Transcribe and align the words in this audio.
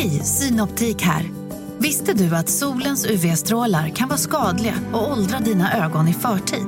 Hej, 0.00 0.10
Synoptik 0.10 1.02
här. 1.02 1.30
Visste 1.78 2.14
du 2.14 2.36
att 2.36 2.48
solens 2.48 3.06
UV-strålar 3.06 3.88
kan 3.88 4.08
vara 4.08 4.18
skadliga 4.18 4.74
och 4.92 5.12
åldra 5.12 5.38
dina 5.38 5.86
ögon 5.86 6.08
i 6.08 6.12
förtid? 6.12 6.66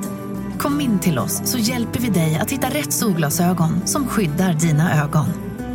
Kom 0.59 0.81
in 0.81 0.99
till 0.99 1.19
oss 1.19 1.41
så 1.45 1.57
hjälper 1.57 1.99
vi 1.99 2.09
dig 2.09 2.35
att 2.35 2.51
hitta 2.51 2.67
rätt 2.67 2.93
solglasögon 2.93 3.87
som 3.87 4.07
skyddar 4.07 4.53
dina 4.53 5.03
ögon. 5.03 5.25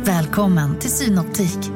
Välkommen 0.03 0.79
till 0.79 0.89
Synoptik. 0.89 1.71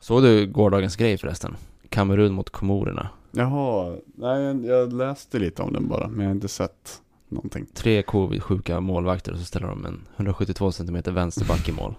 Såg 0.00 0.22
du 0.22 0.46
gårdagens 0.46 0.96
grej 0.96 1.18
förresten? 1.18 1.56
Kamerun 1.88 2.32
mot 2.32 2.50
Komorerna. 2.50 3.08
Jaha, 3.32 3.96
nej 4.14 4.66
jag 4.66 4.92
läste 4.92 5.38
lite 5.38 5.62
om 5.62 5.72
den 5.72 5.88
bara, 5.88 6.08
men 6.08 6.20
jag 6.20 6.26
har 6.26 6.34
inte 6.34 6.48
sett 6.48 7.00
någonting. 7.28 7.66
Tre 7.74 8.02
covid-sjuka 8.02 8.80
målvakter 8.80 9.32
och 9.32 9.38
så 9.38 9.44
ställer 9.44 9.66
de 9.66 9.84
en 9.84 10.00
172 10.16 10.72
cm 10.72 11.02
vänsterback 11.04 11.68
i 11.68 11.72
mål. 11.72 11.94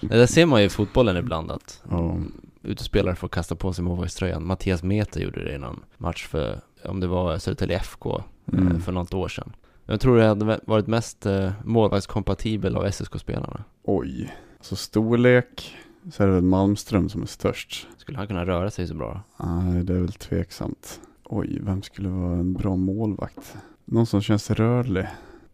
Det 0.00 0.16
där 0.16 0.26
ser 0.26 0.46
man 0.46 0.60
ju 0.60 0.66
i 0.66 0.70
fotbollen 0.70 1.16
ibland 1.16 1.50
att 1.50 1.82
Ja. 1.90 2.16
utespelare 2.62 3.14
får 3.14 3.28
kasta 3.28 3.54
på 3.54 3.72
sig 3.72 3.84
målvaktströjan. 3.84 4.46
Mattias 4.46 4.82
Meta 4.82 5.20
gjorde 5.20 5.44
det 5.44 5.54
i 5.54 5.58
någon 5.58 5.80
match 5.96 6.26
för, 6.26 6.60
om 6.84 7.00
det 7.00 7.06
var 7.06 7.38
Södertälje 7.38 7.76
FK, 7.76 8.22
eh, 8.52 8.58
Mm. 8.58 8.80
för 8.80 8.92
något 8.92 9.14
år 9.14 9.28
sedan. 9.28 9.52
Jag 9.86 10.00
tror 10.00 10.16
det 10.18 10.26
hade 10.26 10.60
varit 10.66 10.86
mest 10.86 11.26
eh, 11.26 11.50
målvaktskompatibel 11.64 12.76
av 12.76 12.84
SSK-spelarna. 12.90 13.64
Oj, 13.82 14.34
så 14.60 14.76
storlek 14.76 15.76
så 16.12 16.22
är 16.22 16.26
det 16.26 16.32
väl 16.32 16.42
Malmström 16.42 17.08
som 17.08 17.22
är 17.22 17.26
störst. 17.26 17.86
Skulle 17.98 18.18
han 18.18 18.26
kunna 18.26 18.46
röra 18.46 18.70
sig 18.70 18.86
så 18.88 18.94
bra? 18.94 19.20
Nej, 19.36 19.84
det 19.84 19.94
är 19.94 20.00
väl 20.00 20.12
tveksamt. 20.12 21.00
Oj, 21.24 21.58
vem 21.62 21.82
skulle 21.82 22.08
vara 22.08 22.32
en 22.34 22.52
bra 22.52 22.76
målvakt? 22.76 23.54
Någon 23.84 24.06
som 24.06 24.20
känns 24.22 24.50
rörlig. 24.50 25.06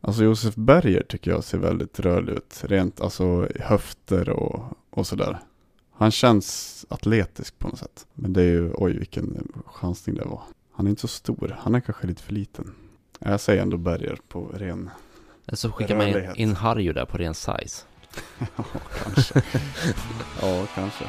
Alltså 0.06 0.24
Josef 0.24 0.54
Berger 0.54 1.02
tycker 1.08 1.30
jag 1.30 1.44
ser 1.44 1.58
väldigt 1.58 2.00
rörlig 2.00 2.32
ut. 2.32 2.60
Rent 2.64 3.00
alltså 3.00 3.48
höfter 3.60 4.28
och, 4.28 4.64
och 4.90 5.06
sådär. 5.06 5.38
Han 5.92 6.10
känns 6.10 6.86
atletisk 6.88 7.58
på 7.58 7.68
något 7.68 7.78
sätt. 7.78 8.06
Men 8.14 8.32
det 8.32 8.42
är 8.42 8.46
ju, 8.46 8.72
oj 8.74 8.98
vilken 8.98 9.52
chansning 9.66 10.16
det 10.16 10.24
var. 10.24 10.42
Han 10.72 10.86
är 10.86 10.90
inte 10.90 11.00
så 11.00 11.08
stor, 11.08 11.56
han 11.60 11.74
är 11.74 11.80
kanske 11.80 12.06
lite 12.06 12.22
för 12.22 12.32
liten. 12.32 12.74
Jag 13.18 13.40
säger 13.40 13.62
ändå 13.62 13.76
Berger 13.76 14.18
på 14.28 14.44
ren, 14.54 14.90
Eller 15.46 15.56
så 15.56 15.72
skickar 15.72 15.96
man 15.96 16.08
in, 16.08 16.14
Rörlighet. 16.14 16.58
Harjo 16.58 16.92
där 16.92 17.04
på 17.04 17.18
ren 17.18 17.34
size. 17.34 17.84
ja 18.56 18.64
kanske. 19.04 19.42
ja, 20.40 20.66
kanske. 20.74 21.04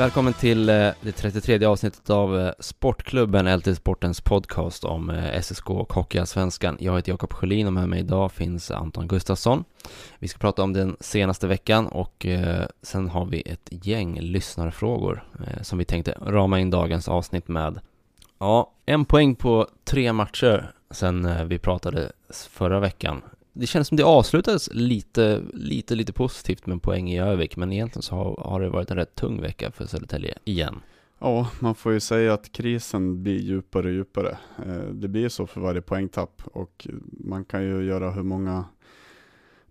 Välkommen 0.00 0.32
till 0.32 0.68
eh, 0.68 0.90
det 1.00 1.12
33 1.12 1.64
avsnittet 1.64 2.10
av 2.10 2.38
eh, 2.38 2.52
Sportklubben, 2.58 3.56
LT 3.56 3.76
Sportens 3.76 4.20
podcast 4.20 4.84
om 4.84 5.10
eh, 5.10 5.40
SSK 5.40 5.70
och 5.70 5.92
Hockeyallsvenskan. 5.92 6.76
Jag 6.80 6.96
heter 6.96 7.12
Jakob 7.12 7.32
Sjölin 7.32 7.66
och 7.66 7.72
med 7.72 7.88
mig 7.88 8.00
idag 8.00 8.32
finns 8.32 8.70
Anton 8.70 9.08
Gustafsson. 9.08 9.64
Vi 10.18 10.28
ska 10.28 10.38
prata 10.38 10.62
om 10.62 10.72
den 10.72 10.96
senaste 11.00 11.46
veckan 11.46 11.86
och 11.86 12.26
sen 12.82 13.08
har 13.08 13.26
vi 13.26 13.40
ett 13.40 13.68
gäng 13.70 14.20
lyssnarfrågor 14.20 15.24
som 15.62 15.78
vi 15.78 15.84
tänkte 15.84 16.14
rama 16.26 16.60
in 16.60 16.70
dagens 16.70 17.08
avsnitt 17.08 17.48
med. 17.48 17.80
Ja, 18.38 18.72
en 18.86 19.04
poäng 19.04 19.34
på 19.34 19.68
tre 19.84 20.12
matcher 20.12 20.72
sen 20.90 21.48
vi 21.48 21.58
pratade 21.58 22.12
förra 22.50 22.80
veckan. 22.80 23.22
Det 23.52 23.66
känns 23.66 23.88
som 23.88 23.96
det 23.96 24.04
avslutades 24.04 24.68
lite, 24.72 25.42
lite, 25.52 25.94
lite 25.94 26.12
positivt 26.12 26.66
med 26.66 26.82
poäng 26.82 27.10
i 27.10 27.20
Övik, 27.20 27.56
men 27.56 27.72
egentligen 27.72 28.02
så 28.02 28.14
har, 28.14 28.36
har 28.50 28.60
det 28.60 28.68
varit 28.68 28.90
en 28.90 28.96
rätt 28.96 29.14
tung 29.14 29.40
vecka 29.40 29.70
för 29.70 29.86
Södertälje 29.86 30.38
igen. 30.44 30.80
Ja, 31.18 31.50
man 31.60 31.74
får 31.74 31.92
ju 31.92 32.00
säga 32.00 32.34
att 32.34 32.52
krisen 32.52 33.22
blir 33.22 33.38
djupare 33.38 33.86
och 33.86 33.92
djupare. 33.92 34.38
Eh, 34.66 34.88
det 34.92 35.08
blir 35.08 35.28
så 35.28 35.46
för 35.46 35.60
varje 35.60 35.82
poängtapp 35.82 36.42
och 36.44 36.88
man 37.10 37.44
kan 37.44 37.62
ju 37.62 37.84
göra 37.84 38.10
hur 38.10 38.22
många 38.22 38.64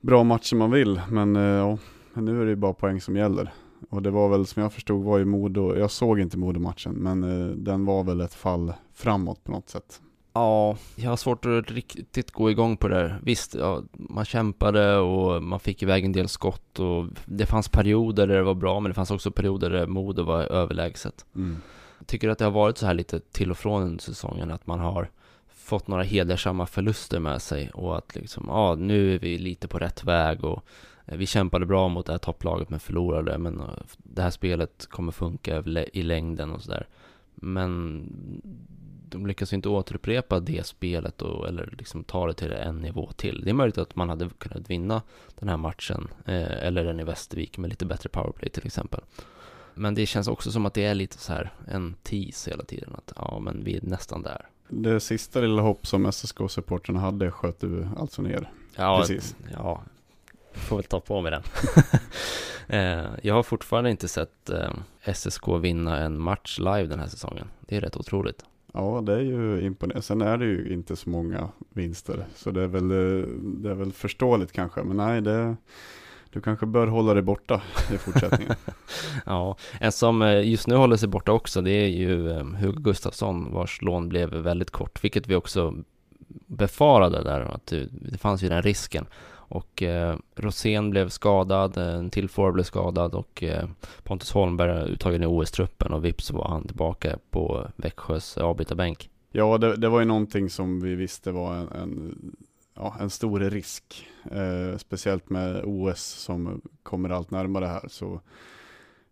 bra 0.01 0.23
matcher 0.23 0.56
man 0.56 0.72
vill, 0.72 1.01
men 1.09 1.35
eh, 1.35 1.41
ja, 1.41 1.78
nu 2.13 2.41
är 2.41 2.46
det 2.46 2.50
ju 2.50 2.56
bara 2.56 2.73
poäng 2.73 3.01
som 3.01 3.16
gäller. 3.16 3.53
Och 3.90 4.01
det 4.01 4.11
var 4.11 4.29
väl 4.29 4.46
som 4.46 4.63
jag 4.63 4.73
förstod 4.73 5.03
var 5.03 5.17
ju 5.17 5.25
Modo, 5.25 5.75
jag 5.75 5.91
såg 5.91 6.19
inte 6.19 6.38
Modo-matchen, 6.38 6.94
men 6.94 7.23
eh, 7.23 7.56
den 7.56 7.85
var 7.85 8.03
väl 8.03 8.22
ett 8.22 8.34
fall 8.34 8.73
framåt 8.94 9.44
på 9.44 9.51
något 9.51 9.69
sätt. 9.69 10.01
Ja, 10.34 10.78
jag 10.95 11.09
har 11.09 11.17
svårt 11.17 11.45
att 11.45 11.72
riktigt 11.72 12.31
gå 12.31 12.51
igång 12.51 12.78
på 12.78 12.88
det 12.88 12.95
där. 12.95 13.19
Visst, 13.23 13.56
ja, 13.56 13.84
man 13.91 14.25
kämpade 14.25 14.97
och 14.97 15.44
man 15.44 15.59
fick 15.59 15.84
iväg 15.84 16.06
en 16.06 16.12
del 16.12 16.28
skott 16.28 16.79
och 16.79 17.06
det 17.25 17.45
fanns 17.45 17.69
perioder 17.69 18.28
där 18.28 18.35
det 18.35 18.44
var 18.44 18.53
bra, 18.53 18.79
men 18.79 18.90
det 18.90 18.94
fanns 18.94 19.12
också 19.12 19.31
perioder 19.31 19.69
där 19.69 19.88
Modo 19.88 20.23
var 20.23 20.41
överlägset. 20.41 21.25
Jag 22.00 22.07
tycker 22.07 22.29
att 22.29 22.38
det 22.38 22.45
har 22.45 22.51
varit 22.51 22.78
så 22.78 22.85
här 22.85 22.94
lite 22.94 23.19
till 23.19 23.51
och 23.51 23.57
från 23.57 23.84
under 23.84 24.03
säsongen, 24.03 24.51
att 24.51 24.67
man 24.67 24.79
har 24.79 25.09
fått 25.47 25.88
några 25.88 26.03
hedersamma 26.03 26.66
förluster 26.66 27.19
med 27.19 27.41
sig 27.41 27.69
och 27.69 27.97
att 27.97 28.16
liksom, 28.16 28.46
ja, 28.47 28.75
nu 28.75 29.16
är 29.16 29.19
vi 29.19 29.38
lite 29.38 29.67
på 29.67 29.79
rätt 29.79 30.03
väg 30.03 30.44
och 30.44 30.63
eh, 31.06 31.17
vi 31.17 31.25
kämpade 31.25 31.66
bra 31.66 31.88
mot 31.88 32.06
det 32.06 32.11
här 32.11 32.17
topplaget 32.17 32.69
men 32.69 32.79
förlorade, 32.79 33.38
men 33.38 33.59
eh, 33.59 33.66
det 33.97 34.22
här 34.22 34.29
spelet 34.29 34.88
kommer 34.90 35.11
funka 35.11 35.63
i 35.94 36.03
längden 36.03 36.51
och 36.51 36.61
sådär. 36.61 36.88
Men 37.35 38.03
de 39.09 39.28
lyckas 39.28 39.53
inte 39.53 39.70
återupprepa 39.70 40.40
det 40.40 40.66
spelet 40.66 41.22
och, 41.22 41.47
eller 41.47 41.75
liksom 41.78 42.03
ta 42.03 42.28
det 42.28 42.34
till 42.34 42.52
en 42.52 42.78
nivå 42.78 43.12
till. 43.12 43.42
Det 43.44 43.50
är 43.50 43.53
möjligt 43.53 43.78
att 43.78 43.96
man 43.96 44.09
hade 44.09 44.30
kunnat 44.38 44.70
vinna 44.70 45.02
den 45.36 45.50
här 45.50 45.58
matchen, 45.58 46.08
eh, 46.25 46.66
eller 46.68 46.84
den 46.84 47.00
i 47.00 47.03
Västervik 47.03 47.58
med 47.58 47.70
lite 47.70 47.86
bättre 47.86 48.09
powerplay 48.09 48.50
till 48.50 48.66
exempel. 48.66 49.02
Men 49.74 49.96
det 49.96 50.06
känns 50.06 50.28
också 50.28 50.52
som 50.52 50.66
att 50.66 50.74
det 50.74 50.86
är 50.86 50.96
lite 50.96 51.18
så 51.18 51.34
här 51.34 51.53
en 51.68 51.96
tease 52.03 52.52
hela 52.52 52.64
tiden, 52.64 52.96
att 52.96 53.14
ja 53.16 53.40
men 53.40 53.64
vi 53.64 53.78
är 53.78 53.81
nästan 53.81 54.22
där. 54.22 54.50
Det 54.70 55.00
sista 55.00 55.41
lilla 55.41 55.62
hopp 55.62 55.88
som 55.88 56.06
SSK-supporterna 56.06 57.00
hade 57.00 57.31
sköt 57.31 57.59
du 57.59 57.88
alltså 57.97 58.22
ner. 58.22 58.52
Ja, 58.76 59.00
Precis. 59.00 59.36
ja, 59.53 59.84
får 60.53 60.76
väl 60.76 60.86
ta 60.86 61.00
på 61.00 61.22
mig 61.22 61.31
den. 61.31 61.44
eh, 62.80 63.09
jag 63.22 63.34
har 63.34 63.44
fortfarande 63.44 63.90
inte 63.90 64.08
sett 64.08 64.50
eh, 64.50 65.14
SSK 65.14 65.47
vinna 65.62 65.97
en 65.97 66.22
match 66.22 66.59
live 66.59 66.84
den 66.84 67.00
här 67.00 67.08
säsongen. 67.08 67.47
Det 67.59 67.76
är 67.78 67.81
rätt 67.81 67.97
otroligt. 67.97 68.46
Ja, 68.74 69.02
det 69.06 69.13
är 69.13 69.22
ju 69.22 69.62
imponerande. 69.62 70.02
Sen 70.02 70.22
är 70.22 70.38
det 70.38 70.46
ju 70.46 70.74
inte 70.74 70.96
så 70.96 71.09
många 71.09 71.50
vinster, 71.74 72.25
så 72.35 72.52
det 72.52 72.62
är 72.62 72.68
väl, 72.68 72.91
eh, 72.91 73.28
det 73.41 73.69
är 73.69 73.75
väl 73.75 73.91
förståeligt 73.91 74.52
kanske. 74.52 74.84
Men 74.84 74.97
nej, 74.97 75.22
det, 75.22 75.56
du 76.30 76.41
kanske 76.41 76.66
bör 76.66 76.88
hålla 76.88 77.13
dig 77.13 77.24
borta 77.24 77.62
i 77.94 77.97
fortsättningen. 77.97 78.56
Ja, 79.25 79.58
en 79.79 79.91
som 79.91 80.22
eh, 80.22 80.50
just 80.50 80.68
nu 80.68 80.75
håller 80.75 80.97
sig 80.97 81.09
borta 81.09 81.31
också, 81.31 81.62
det 81.62 81.72
är 81.72 81.88
ju 81.88 82.31
ehm, 82.31 82.56
Hugo 82.56 82.81
Gustafsson 82.81 83.53
vars 83.53 83.81
lån 83.81 84.09
blev 84.09 84.29
väldigt 84.29 84.72
kort, 84.72 85.03
vilket 85.03 85.28
vi 85.28 85.35
också 85.35 85.75
befarade 86.47 87.24
där, 87.24 87.41
att 87.41 87.72
eh, 87.72 87.81
det 87.91 88.18
fanns 88.18 88.44
ju 88.44 88.50
den 88.50 88.62
risken. 88.62 89.06
Och 89.49 89.83
eh, 89.83 90.17
Rosén 90.35 90.89
blev 90.89 91.09
skadad, 91.09 91.77
eh, 91.77 91.95
en 91.95 92.09
till 92.09 92.29
forward 92.29 92.53
blev 92.53 92.63
skadad 92.63 93.15
och 93.15 93.43
eh, 93.43 93.69
Pontus 94.03 94.31
Holmberg 94.31 94.91
uttagen 94.91 95.23
i 95.23 95.25
OS-truppen 95.25 95.93
och 95.93 96.05
vips 96.05 96.31
var 96.31 96.47
han 96.47 96.67
tillbaka 96.67 97.17
på 97.29 97.67
Växjös 97.75 98.37
avbytarbänk. 98.37 99.09
Ja, 99.31 99.57
det, 99.57 99.75
det 99.75 99.89
var 99.89 99.99
ju 99.99 100.05
någonting 100.05 100.49
som 100.49 100.79
vi 100.79 100.95
visste 100.95 101.31
var 101.31 101.55
en, 101.55 101.67
en, 101.67 102.15
ja, 102.75 102.95
en 102.99 103.09
stor 103.09 103.39
risk. 103.39 104.07
Eh, 104.31 104.77
speciellt 104.77 105.29
med 105.29 105.61
OS 105.66 106.01
som 106.01 106.61
kommer 106.83 107.09
allt 107.09 107.31
närmare 107.31 107.66
här. 107.66 107.87
Så, 107.87 108.21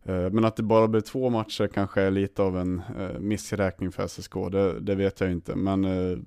eh, 0.03 0.29
men 0.29 0.45
att 0.45 0.55
det 0.55 0.63
bara 0.63 0.87
blev 0.87 1.01
två 1.01 1.29
matcher 1.29 1.67
kanske 1.67 2.01
är 2.01 2.11
lite 2.11 2.41
av 2.41 2.57
en 2.57 2.81
eh, 2.99 3.19
missräkning 3.19 3.91
för 3.91 4.07
SSK. 4.07 4.33
Det, 4.51 4.79
det 4.79 4.95
vet 4.95 5.19
jag 5.19 5.31
inte. 5.31 5.55
Men 5.55 5.85
eh, 5.85 6.17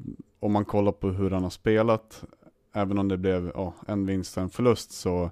om 0.41 0.53
man 0.53 0.65
kollar 0.65 0.92
på 0.92 1.09
hur 1.09 1.31
han 1.31 1.42
har 1.42 1.50
spelat, 1.50 2.25
även 2.73 2.99
om 2.99 3.09
det 3.09 3.19
blev 3.19 3.53
ja, 3.55 3.75
en 3.87 4.07
vinst 4.07 4.37
och 4.37 4.43
en 4.43 4.51
förlust, 4.51 4.93
så 4.93 5.31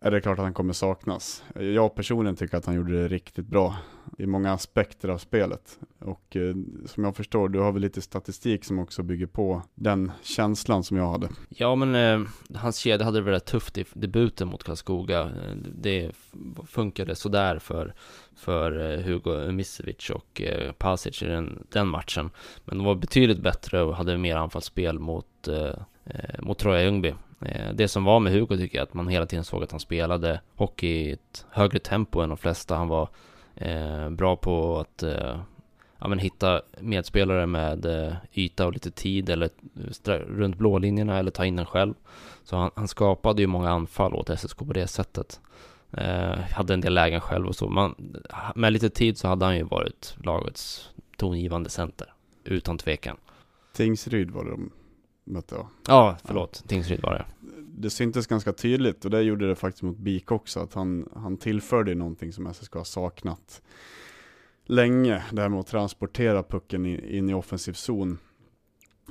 är 0.00 0.10
det 0.10 0.20
klart 0.20 0.38
att 0.38 0.44
han 0.44 0.54
kommer 0.54 0.72
saknas. 0.72 1.44
Jag 1.54 1.94
personligen 1.94 2.36
tycker 2.36 2.56
att 2.56 2.66
han 2.66 2.74
gjorde 2.74 3.02
det 3.02 3.08
riktigt 3.08 3.46
bra 3.46 3.76
i 4.18 4.26
många 4.26 4.52
aspekter 4.52 5.08
av 5.08 5.18
spelet. 5.18 5.78
Och 5.98 6.36
eh, 6.36 6.54
som 6.86 7.04
jag 7.04 7.16
förstår, 7.16 7.48
du 7.48 7.58
har 7.58 7.72
väl 7.72 7.82
lite 7.82 8.02
statistik 8.02 8.64
som 8.64 8.78
också 8.78 9.02
bygger 9.02 9.26
på 9.26 9.62
den 9.74 10.12
känslan 10.22 10.84
som 10.84 10.96
jag 10.96 11.10
hade. 11.10 11.28
Ja, 11.48 11.74
men 11.74 11.94
eh, 11.94 12.28
hans 12.54 12.76
kedja 12.76 13.04
hade 13.04 13.18
det 13.18 13.22
väldigt 13.22 13.44
tufft 13.44 13.78
i 13.78 13.84
debuten 13.92 14.48
mot 14.48 14.64
Karlskoga. 14.64 15.20
Eh, 15.20 15.54
det 15.74 16.10
funkade 16.66 17.14
sådär 17.14 17.58
för, 17.58 17.94
för 18.36 18.92
eh, 18.92 19.00
Hugo 19.00 19.52
Misevic 19.52 20.10
och 20.10 20.42
eh, 20.42 20.72
Pasic 20.72 21.22
i 21.22 21.26
den, 21.26 21.66
den 21.68 21.88
matchen. 21.88 22.30
Men 22.64 22.78
de 22.78 22.86
var 22.86 22.94
betydligt 22.94 23.40
bättre 23.42 23.82
och 23.82 23.96
hade 23.96 24.18
mer 24.18 24.36
anfallsspel 24.36 24.98
mot, 24.98 25.48
eh, 25.48 25.74
Eh, 26.14 26.42
mot 26.42 26.58
Troja 26.58 26.82
Ljungby. 26.82 27.14
Eh, 27.40 27.72
det 27.74 27.88
som 27.88 28.04
var 28.04 28.20
med 28.20 28.32
Hugo 28.32 28.56
tycker 28.56 28.78
jag 28.78 28.82
att 28.82 28.94
man 28.94 29.08
hela 29.08 29.26
tiden 29.26 29.44
såg 29.44 29.62
att 29.62 29.70
han 29.70 29.80
spelade 29.80 30.40
hockey 30.54 30.88
i 30.88 31.12
ett 31.12 31.46
högre 31.50 31.78
tempo 31.78 32.20
än 32.20 32.28
de 32.28 32.38
flesta. 32.38 32.76
Han 32.76 32.88
var 32.88 33.08
eh, 33.54 34.10
bra 34.10 34.36
på 34.36 34.78
att 34.78 35.02
eh, 35.02 35.40
ja, 35.98 36.08
men 36.08 36.18
hitta 36.18 36.62
medspelare 36.80 37.46
med 37.46 37.86
eh, 37.86 38.14
yta 38.32 38.66
och 38.66 38.72
lite 38.72 38.90
tid 38.90 39.30
eller 39.30 39.50
eh, 40.06 40.12
runt 40.12 40.56
blålinjerna 40.56 41.18
eller 41.18 41.30
ta 41.30 41.44
in 41.44 41.56
den 41.56 41.66
själv. 41.66 41.94
Så 42.44 42.56
han, 42.56 42.70
han 42.74 42.88
skapade 42.88 43.42
ju 43.42 43.46
många 43.46 43.70
anfall 43.70 44.14
åt 44.14 44.38
SSK 44.38 44.58
på 44.58 44.72
det 44.72 44.86
sättet. 44.86 45.40
Eh, 45.92 46.38
hade 46.52 46.74
en 46.74 46.80
del 46.80 46.94
lägen 46.94 47.20
själv 47.20 47.46
och 47.46 47.56
så. 47.56 47.68
Man, 47.68 47.94
med 48.54 48.72
lite 48.72 48.90
tid 48.90 49.18
så 49.18 49.28
hade 49.28 49.44
han 49.44 49.56
ju 49.56 49.62
varit 49.62 50.16
lagets 50.24 50.90
tongivande 51.16 51.70
center. 51.70 52.12
Utan 52.44 52.78
tvekan. 52.78 53.16
Tingsryd 53.72 54.30
var 54.30 54.44
det 54.44 54.50
de 54.50 54.70
mötte 55.30 55.54
va? 55.54 55.68
Ja, 55.86 56.16
förlåt. 56.24 56.60
Ja. 56.64 56.68
Tingsryd 56.68 57.02
var 57.02 57.12
det. 57.12 57.24
Det 57.74 57.90
syntes 57.90 58.26
ganska 58.26 58.52
tydligt 58.52 59.04
och 59.04 59.10
det 59.10 59.22
gjorde 59.22 59.48
det 59.48 59.54
faktiskt 59.54 59.82
mot 59.82 59.96
BIK 59.96 60.32
också. 60.32 60.60
Att 60.60 60.74
han, 60.74 61.08
han 61.14 61.36
tillförde 61.36 61.94
någonting 61.94 62.32
som 62.32 62.54
SSK 62.54 62.74
har 62.74 62.84
saknat 62.84 63.62
länge. 64.64 65.24
Det 65.32 65.42
här 65.42 65.48
med 65.48 65.60
att 65.60 65.66
transportera 65.66 66.42
pucken 66.42 66.86
in 66.86 67.30
i 67.30 67.34
offensiv 67.34 67.72
zon. 67.72 68.18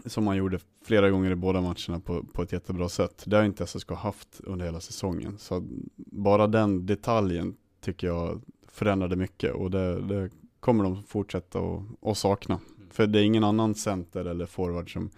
Som 0.06 0.28
han 0.28 0.38
gjorde 0.38 0.60
flera 0.86 1.10
gånger 1.10 1.32
i 1.32 1.36
båda 1.36 1.62
matcherna 1.62 2.00
på, 2.00 2.24
på 2.24 2.44
ett 2.44 2.52
jättebra 2.52 2.90
sätt. 2.90 3.24
Det 3.26 3.38
har 3.38 3.44
inte 3.44 3.68
SSK 3.68 3.92
haft 3.92 4.42
under 4.44 4.66
hela 4.66 4.80
säsongen. 4.80 5.38
Så 5.38 5.68
bara 5.96 6.48
den 6.48 6.86
detaljen 6.86 7.56
tycker 7.82 8.08
jag 8.08 8.42
förändrade 8.68 9.16
mycket 9.16 9.54
och 9.54 9.72
det, 9.72 10.02
det 10.02 10.30
kommer 10.60 10.84
de 10.84 11.04
fortsätta 11.04 11.60
att 12.02 12.18
sakna. 12.18 12.56
Mm. 12.56 12.90
För 12.90 13.08
det 13.08 13.20
är 13.20 13.24
ingen 13.24 13.44
annan 13.44 13.76
center 13.76 14.26
eller 14.26 14.46
forward 14.46 14.94
som 14.94 15.10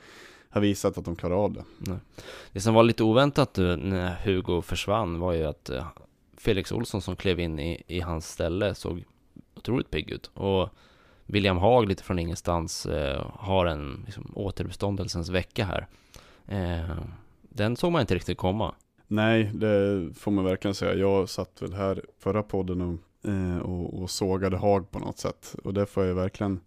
har 0.52 0.62
visat 0.62 0.98
att 0.98 1.06
de 1.06 1.16
klarar 1.16 1.36
av 1.36 1.54
det. 1.54 1.64
Nej. 1.78 1.98
Det 2.52 2.60
som 2.60 2.74
var 2.74 2.84
lite 2.84 3.04
oväntat 3.04 3.58
när 3.58 4.16
Hugo 4.16 4.62
försvann 4.62 5.20
var 5.20 5.34
ju 5.34 5.44
att 5.44 5.70
eh, 5.70 5.88
Felix 6.38 6.72
Olsson 6.72 7.02
som 7.02 7.16
klev 7.16 7.40
in 7.40 7.60
i, 7.60 7.84
i 7.88 8.00
hans 8.00 8.30
ställe 8.30 8.76
såg 8.76 9.04
otroligt 9.56 9.92
pigg 9.92 10.10
ut. 10.10 10.32
Och 10.34 10.70
William 11.26 11.58
Haag 11.58 11.88
lite 11.88 12.04
från 12.04 12.20
ingenstans 12.20 12.86
eh, 12.86 13.26
har 13.34 13.66
en 13.66 14.04
liksom, 14.06 14.32
återuppståndelsens 14.36 15.30
vecka 15.30 15.66
här. 15.66 15.88
Eh, 16.48 16.98
den 17.42 17.76
såg 17.76 17.92
man 17.92 18.02
inte 18.02 18.16
riktigt 18.16 18.38
komma. 18.38 18.76
Nej, 19.08 19.52
det 19.54 20.10
får 20.16 20.32
man 20.32 20.46
verkligen 20.46 20.76
säga. 20.76 20.94
Jag 20.94 21.30
satt 21.30 21.62
väl 21.62 21.74
här 21.74 22.06
förra 22.20 22.44
podden 22.44 22.82
och, 22.82 23.30
eh, 23.30 23.58
och, 23.58 24.02
och 24.02 24.10
sågade 24.10 24.58
Haag 24.58 24.92
på 24.92 25.00
något 25.00 25.18
sätt. 25.18 25.56
Och 25.64 25.74
det 25.74 25.86
får 25.86 26.06
jag 26.06 26.16
verkligen 26.16 26.60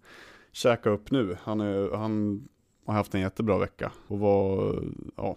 käka 0.52 0.90
upp 0.90 1.10
nu. 1.10 1.36
Han, 1.42 1.60
är, 1.60 1.96
han 1.96 2.44
har 2.86 2.94
haft 2.94 3.14
en 3.14 3.20
jättebra 3.20 3.58
vecka 3.58 3.92
och, 4.08 4.18
var, 4.18 4.74
ja, 5.16 5.36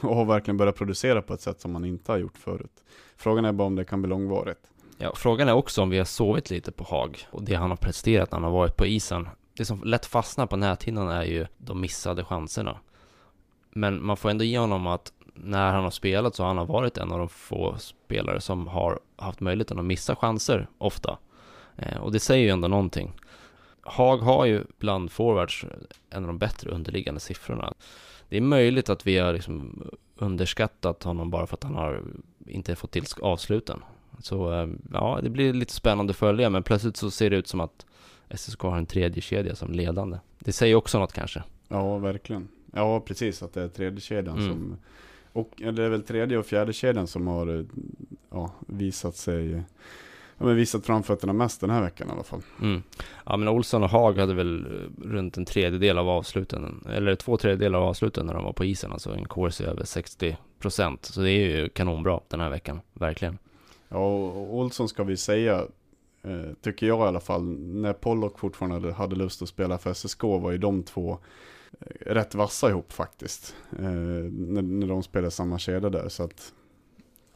och 0.00 0.16
har 0.16 0.24
verkligen 0.24 0.56
börjat 0.56 0.76
producera 0.76 1.22
på 1.22 1.34
ett 1.34 1.40
sätt 1.40 1.60
som 1.60 1.74
han 1.74 1.84
inte 1.84 2.12
har 2.12 2.18
gjort 2.18 2.38
förut. 2.38 2.82
Frågan 3.16 3.44
är 3.44 3.52
bara 3.52 3.66
om 3.66 3.76
det 3.76 3.84
kan 3.84 4.02
bli 4.02 4.08
långvarigt. 4.08 4.70
Ja, 4.98 5.12
frågan 5.14 5.48
är 5.48 5.52
också 5.52 5.82
om 5.82 5.90
vi 5.90 5.98
har 5.98 6.04
sovit 6.04 6.50
lite 6.50 6.72
på 6.72 6.84
Haag 6.84 7.26
och 7.30 7.42
det 7.42 7.54
han 7.54 7.70
har 7.70 7.76
presterat 7.76 8.30
när 8.30 8.36
han 8.36 8.44
har 8.44 8.58
varit 8.58 8.76
på 8.76 8.86
isen. 8.86 9.28
Det 9.56 9.64
som 9.64 9.84
lätt 9.84 10.06
fastnar 10.06 10.46
på 10.46 10.56
näthinnan 10.56 11.08
är 11.08 11.24
ju 11.24 11.46
de 11.58 11.80
missade 11.80 12.24
chanserna. 12.24 12.78
Men 13.70 14.04
man 14.04 14.16
får 14.16 14.30
ändå 14.30 14.44
ge 14.44 14.58
honom 14.58 14.86
att 14.86 15.12
när 15.34 15.72
han 15.72 15.84
har 15.84 15.90
spelat 15.90 16.34
så 16.34 16.42
har 16.42 16.54
han 16.54 16.66
varit 16.66 16.98
en 16.98 17.12
av 17.12 17.18
de 17.18 17.28
få 17.28 17.76
spelare 17.78 18.40
som 18.40 18.66
har 18.66 19.00
haft 19.16 19.40
möjligheten 19.40 19.78
att 19.78 19.84
missa 19.84 20.16
chanser 20.16 20.68
ofta. 20.78 21.18
Eh, 21.76 21.96
och 21.96 22.12
det 22.12 22.20
säger 22.20 22.44
ju 22.44 22.50
ändå 22.50 22.68
någonting. 22.68 23.12
Haag 23.86 24.18
har 24.18 24.44
ju 24.44 24.64
bland 24.78 25.12
forwards 25.12 25.64
en 26.10 26.22
av 26.22 26.26
de 26.26 26.38
bättre 26.38 26.70
underliggande 26.70 27.20
siffrorna. 27.20 27.74
Det 28.28 28.36
är 28.36 28.40
möjligt 28.40 28.88
att 28.88 29.06
vi 29.06 29.18
har 29.18 29.32
liksom 29.32 29.84
underskattat 30.16 31.02
honom 31.02 31.30
bara 31.30 31.46
för 31.46 31.56
att 31.56 31.64
han 31.64 31.74
har 31.74 32.02
inte 32.46 32.76
fått 32.76 32.90
till 32.90 33.04
avsluten. 33.20 33.82
Så 34.18 34.52
eh, 34.52 34.68
ja, 34.92 35.20
det 35.22 35.30
blir 35.30 35.52
lite 35.52 35.72
spännande 35.72 36.10
att 36.10 36.16
följa, 36.16 36.50
men 36.50 36.62
plötsligt 36.62 36.96
så 36.96 37.10
ser 37.10 37.30
det 37.30 37.36
ut 37.36 37.48
som 37.48 37.60
att 37.60 37.86
SSK 38.34 38.60
har 38.60 38.78
en 38.78 38.86
tredje 38.86 39.22
kedja 39.22 39.54
som 39.54 39.72
ledande. 39.72 40.18
Det 40.38 40.52
säger 40.52 40.74
också 40.74 40.98
något 40.98 41.12
kanske. 41.12 41.42
Ja, 41.68 41.98
verkligen. 41.98 42.48
Ja, 42.72 43.00
precis 43.00 43.42
att 43.42 43.52
det 43.52 43.62
är 43.62 43.68
tredje 43.68 44.00
kedjan 44.00 44.38
mm. 44.38 44.48
som 44.48 44.76
och 45.36 45.52
det 45.56 45.84
är 45.84 45.88
väl 45.88 46.02
tredje 46.02 46.38
och 46.38 46.46
fjärde 46.46 46.72
kedjan 46.72 47.06
som 47.06 47.26
har 47.26 47.66
ja, 48.30 48.52
visat 48.66 49.16
sig 49.16 49.62
ja, 50.38 50.46
men 50.46 50.56
visat 50.56 50.86
framfötterna 50.86 51.32
mest 51.32 51.60
den 51.60 51.70
här 51.70 51.82
veckan 51.82 52.08
i 52.08 52.12
alla 52.12 52.22
fall. 52.22 52.42
Mm. 52.62 52.82
Ja 53.26 53.36
men 53.36 53.48
Olsson 53.48 53.82
och 53.82 53.90
Haag 53.90 54.18
hade 54.18 54.34
väl 54.34 54.66
runt 55.02 55.36
en 55.36 55.44
tredjedel 55.44 55.98
av 55.98 56.08
avsluten, 56.08 56.84
eller 56.88 57.14
två 57.14 57.36
tredjedelar 57.36 57.78
av 57.78 57.84
avsluten 57.84 58.26
när 58.26 58.34
de 58.34 58.44
var 58.44 58.52
på 58.52 58.64
isen, 58.64 58.92
alltså 58.92 59.14
en 59.14 59.28
course 59.28 59.64
över 59.64 59.84
60 59.84 60.36
procent. 60.58 61.04
Så 61.04 61.20
det 61.20 61.30
är 61.30 61.56
ju 61.56 61.68
kanonbra 61.68 62.20
den 62.28 62.40
här 62.40 62.50
veckan, 62.50 62.80
verkligen. 62.92 63.38
Ja, 63.88 63.98
och 63.98 64.56
Olsson 64.56 64.88
ska 64.88 65.04
vi 65.04 65.16
säga, 65.16 65.64
eh, 66.22 66.52
tycker 66.62 66.86
jag 66.86 66.98
i 66.98 67.08
alla 67.08 67.20
fall, 67.20 67.42
när 67.58 67.92
Pollock 67.92 68.38
fortfarande 68.38 68.92
hade 68.92 69.16
lust 69.16 69.42
att 69.42 69.48
spela 69.48 69.78
för 69.78 69.94
SSK 69.94 70.22
var 70.22 70.50
ju 70.50 70.58
de 70.58 70.82
två 70.82 71.18
eh, 71.80 72.14
rätt 72.14 72.34
vassa 72.34 72.70
ihop 72.70 72.92
faktiskt. 72.92 73.54
Eh, 73.78 73.84
när, 73.84 74.62
när 74.62 74.86
de 74.86 75.02
spelade 75.02 75.30
samma 75.30 75.58
kedja 75.58 75.90
där. 75.90 76.08
Så 76.08 76.22
att, 76.22 76.52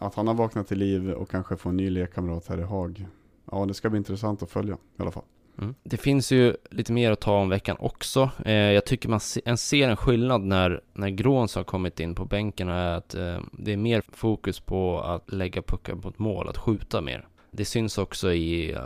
att 0.01 0.15
han 0.15 0.27
har 0.27 0.35
vaknat 0.35 0.69
till 0.69 0.79
liv 0.79 1.11
och 1.11 1.31
kanske 1.31 1.57
får 1.57 1.71
en 1.71 1.77
ny 1.77 1.91
lekkamrat 1.91 2.47
här 2.47 2.59
i 2.59 2.63
Haag. 2.63 3.07
Ja, 3.51 3.67
det 3.67 3.75
ska 3.75 3.91
bli 3.91 3.99
intressant 3.99 4.43
att 4.43 4.51
följa 4.51 4.75
i 4.75 5.03
alla 5.03 5.11
fall. 5.11 5.25
Mm. 5.59 5.75
Det 5.83 5.97
finns 5.97 6.33
ju 6.33 6.57
lite 6.71 6.93
mer 6.93 7.11
att 7.11 7.21
ta 7.21 7.39
om 7.39 7.49
veckan 7.49 7.77
också. 7.81 8.31
Eh, 8.45 8.53
jag 8.53 8.85
tycker 8.85 9.09
man 9.09 9.21
se, 9.21 9.41
en 9.45 9.59
ser 9.59 9.89
en 9.89 9.97
skillnad 9.97 10.41
när, 10.41 10.81
när 10.93 11.09
Gråns 11.09 11.55
har 11.55 11.65
kommit 11.65 12.01
in 12.01 12.15
på 12.15 12.25
bänken 12.25 12.69
och 12.69 12.75
är 12.75 12.93
att 12.95 13.15
eh, 13.15 13.39
det 13.53 13.73
är 13.73 13.77
mer 13.77 14.03
fokus 14.13 14.61
på 14.61 15.01
att 15.01 15.33
lägga 15.33 15.63
puckar 15.63 15.95
mot 15.95 16.19
mål, 16.19 16.49
att 16.49 16.59
skjuta 16.59 17.01
mer. 17.01 17.29
Det 17.51 17.65
syns 17.65 17.99
också 17.99 18.33
i 18.33 18.73
eh, 18.73 18.81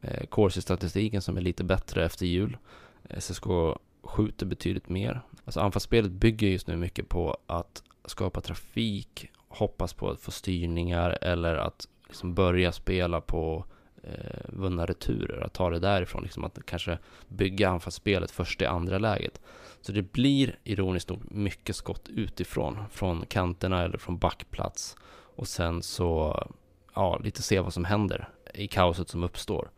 eh 0.00 0.26
Corsi-statistiken 0.26 1.22
som 1.22 1.36
är 1.36 1.40
lite 1.40 1.64
bättre 1.64 2.04
efter 2.04 2.26
jul. 2.26 2.56
Eh, 3.08 3.18
SSK 3.18 3.46
skjuter 4.02 4.46
betydligt 4.46 4.88
mer. 4.88 5.22
Alltså 5.44 5.60
anfallsspelet 5.60 6.12
bygger 6.12 6.48
just 6.48 6.66
nu 6.66 6.76
mycket 6.76 7.08
på 7.08 7.38
att 7.46 7.82
skapa 8.04 8.40
trafik, 8.40 9.30
hoppas 9.48 9.92
på 9.92 10.10
att 10.10 10.20
få 10.20 10.30
styrningar 10.30 11.18
eller 11.22 11.56
att 11.56 11.88
liksom 12.06 12.34
börja 12.34 12.72
spela 12.72 13.20
på 13.20 13.64
eh, 14.02 14.40
vunna 14.48 14.86
returer, 14.86 15.44
att 15.44 15.52
ta 15.52 15.70
det 15.70 15.78
därifrån, 15.78 16.22
liksom 16.22 16.44
att 16.44 16.58
kanske 16.66 16.98
bygga 17.28 17.68
anfallsspelet 17.68 18.30
först 18.30 18.62
i 18.62 18.66
andra 18.66 18.98
läget. 18.98 19.40
Så 19.80 19.92
det 19.92 20.02
blir 20.02 20.58
ironiskt 20.64 21.08
nog 21.08 21.32
mycket 21.32 21.76
skott 21.76 22.08
utifrån, 22.08 22.78
från 22.90 23.26
kanterna 23.26 23.82
eller 23.82 23.98
från 23.98 24.18
backplats. 24.18 24.96
Och 25.36 25.48
sen 25.48 25.82
så, 25.82 26.42
ja, 26.94 27.18
lite 27.18 27.42
se 27.42 27.60
vad 27.60 27.72
som 27.72 27.84
händer 27.84 28.28
i 28.54 28.68
kaoset 28.68 29.08
som 29.08 29.24
uppstår. 29.24 29.70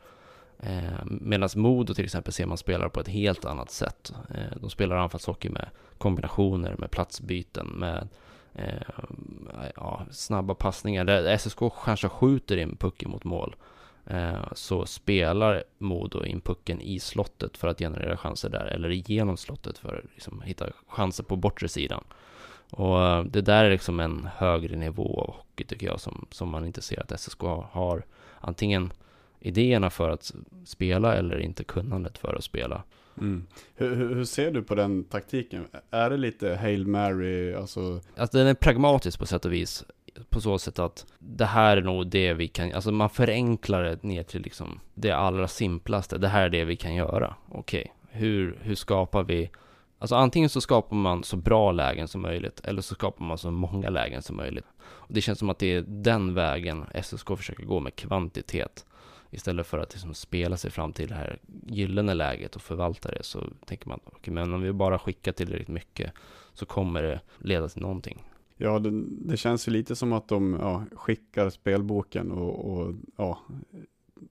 Eh, 0.59 1.05
Medan 1.05 1.49
Modo 1.57 1.95
till 1.95 2.05
exempel 2.05 2.33
ser 2.33 2.47
man 2.47 2.59
spelar 2.59 2.89
på 2.89 3.01
ett 3.01 3.09
helt 3.09 3.45
annat 3.45 3.71
sätt. 3.71 4.13
Eh, 4.35 4.57
de 4.61 4.71
spelar 4.71 4.97
anfallshockey 4.97 5.49
med 5.49 5.69
kombinationer, 5.99 6.77
med 6.79 6.91
platsbyten, 6.91 7.67
med 7.67 8.09
eh, 8.55 8.83
ja, 9.77 10.03
snabba 10.11 10.55
passningar. 10.55 11.05
Där 11.05 11.39
SSK 11.39 11.59
kanske 11.85 12.09
skjuter 12.09 12.57
in 12.57 12.77
pucken 12.77 13.11
mot 13.11 13.25
mål 13.25 13.57
Eh, 14.11 14.53
så 14.53 14.87
spelar 14.87 15.65
Modo 15.79 16.25
in 16.25 16.41
pucken 16.41 16.81
i 16.81 17.01
slottet 17.01 17.57
för 17.57 17.69
att 17.69 17.79
generera 17.79 18.17
chanser 18.17 18.49
där, 18.49 18.65
eller 18.65 18.91
igenom 18.91 19.37
slottet 19.37 19.79
för 19.79 19.97
att 19.97 20.05
liksom 20.15 20.43
hitta 20.43 20.67
chanser 20.89 21.25
på 21.25 21.37
bortre 21.37 21.69
sidan. 21.69 22.05
Och 22.71 23.03
eh, 23.03 23.25
det 23.25 23.41
där 23.41 23.65
är 23.65 23.71
liksom 23.71 24.01
en 24.01 24.29
högre 24.37 24.77
nivå 24.77 25.21
av 25.21 25.35
hockey 25.35 25.65
tycker 25.65 25.87
jag, 25.87 26.01
som, 26.01 26.27
som 26.31 26.49
man 26.49 26.67
inte 26.67 26.83
ser 26.83 27.01
att 27.01 27.21
SSK 27.21 27.43
har 27.71 28.05
antingen 28.41 28.93
idéerna 29.41 29.91
för 29.91 30.11
att 30.11 30.33
spela 30.65 31.15
eller 31.15 31.39
inte 31.39 31.65
kunnandet 31.65 32.19
för 32.19 32.35
att 32.35 32.45
spela. 32.45 32.83
Mm. 33.19 33.47
Hur, 33.75 33.95
hur, 33.95 34.25
ser 34.25 34.51
du 34.51 34.63
på 34.63 34.75
den 34.75 35.05
taktiken? 35.05 35.67
Är 35.91 36.11
det 36.11 36.17
lite 36.17 36.55
Hail 36.55 36.87
Mary? 36.87 37.55
Alltså... 37.55 38.01
alltså 38.17 38.39
den 38.39 38.47
är 38.47 38.55
pragmatisk 38.55 39.19
på 39.19 39.27
sätt 39.27 39.45
och 39.45 39.53
vis 39.53 39.85
på 40.29 40.41
så 40.41 40.59
sätt 40.59 40.79
att 40.79 41.07
det 41.19 41.45
här 41.45 41.77
är 41.77 41.83
nog 41.83 42.07
det 42.07 42.35
vi 42.35 42.49
kan, 42.49 42.73
alltså 42.73 42.93
man 42.93 43.11
förenklar 43.11 43.83
det 43.83 44.03
ner 44.03 44.23
till 44.23 44.43
liksom 44.43 44.81
det 44.95 45.13
allra 45.13 45.49
simplaste. 45.49 46.19
Det 46.19 46.29
här 46.29 46.45
är 46.45 46.51
det 46.51 46.65
vi 46.65 46.77
kan 46.77 46.95
göra. 46.95 47.35
Okej, 47.49 47.81
okay. 47.81 48.21
hur, 48.21 48.59
hur 48.63 48.75
skapar 48.75 49.23
vi 49.23 49.51
Alltså 50.01 50.17
antingen 50.17 50.51
så 50.51 50.61
skapar 50.61 50.97
man 50.97 51.25
så 51.25 51.37
bra 51.37 51.73
lägen 51.73 52.09
som 52.09 52.23
möjligt 52.23 52.61
eller 52.65 52.83
så 52.83 52.95
skapar 52.95 53.25
man 53.25 53.39
så 53.39 53.51
många 53.51 53.91
lägen 53.91 54.23
som 54.23 54.37
möjligt. 54.37 54.65
Och 54.83 55.15
det 55.15 55.21
känns 55.21 55.39
som 55.39 55.51
att 55.51 55.59
det 55.59 55.75
är 55.75 55.85
den 55.87 56.35
vägen 56.35 56.87
SSK 57.03 57.29
försöker 57.37 57.65
gå 57.65 57.81
med 57.81 57.95
kvantitet. 57.95 58.87
Istället 59.31 59.67
för 59.67 59.79
att 59.79 59.93
liksom 59.93 60.15
spela 60.15 60.57
sig 60.57 60.71
fram 60.71 60.93
till 60.93 61.09
det 61.09 61.15
här 61.15 61.39
gyllene 61.67 62.15
läget 62.15 62.57
och 62.57 62.63
förvalta 62.63 63.11
det 63.11 63.23
så 63.23 63.47
tänker 63.67 63.89
man, 63.89 64.01
okej 64.05 64.19
okay, 64.19 64.35
men 64.35 64.55
om 64.55 64.63
vi 64.63 64.73
bara 64.73 64.99
skickar 64.99 65.33
tillräckligt 65.33 65.69
mycket 65.69 66.13
så 66.53 66.67
kommer 66.67 67.03
det 67.03 67.21
leda 67.39 67.69
till 67.69 67.83
någonting. 67.83 68.25
Ja, 68.57 68.79
det, 68.79 68.91
det, 69.07 69.37
känns 69.37 69.69
ju 69.69 69.73
lite 69.73 69.97
som 69.97 70.13
att 70.13 70.29
de 70.29 70.59
ja, 70.61 70.85
skickar 70.97 71.51
spelboken 71.51 72.31
och, 72.33 72.73
och 72.73 72.95
ja, 73.17 73.39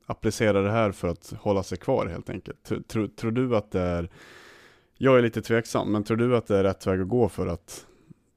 applicerar 0.06 0.64
det 0.64 0.72
här 0.72 0.92
för 0.92 1.08
att 1.08 1.34
hålla 1.40 1.64
sig 1.64 1.78
kvar 1.78 2.08
helt 2.08 2.30
enkelt. 2.30 2.72
Tror, 2.88 3.08
tror 3.08 3.32
du 3.32 3.56
att 3.56 3.72
det 3.72 3.82
är, 3.82 4.10
jag 4.98 5.18
är 5.18 5.22
lite 5.22 5.42
tveksam, 5.42 5.92
men 5.92 6.04
tror 6.04 6.18
du 6.18 6.38
att 6.38 6.48
det 6.48 6.58
är 6.58 6.64
rätt 6.64 6.88
väg 6.88 7.02
att 7.02 7.08
gå 7.08 7.30
för 7.30 7.48
att 7.48 7.86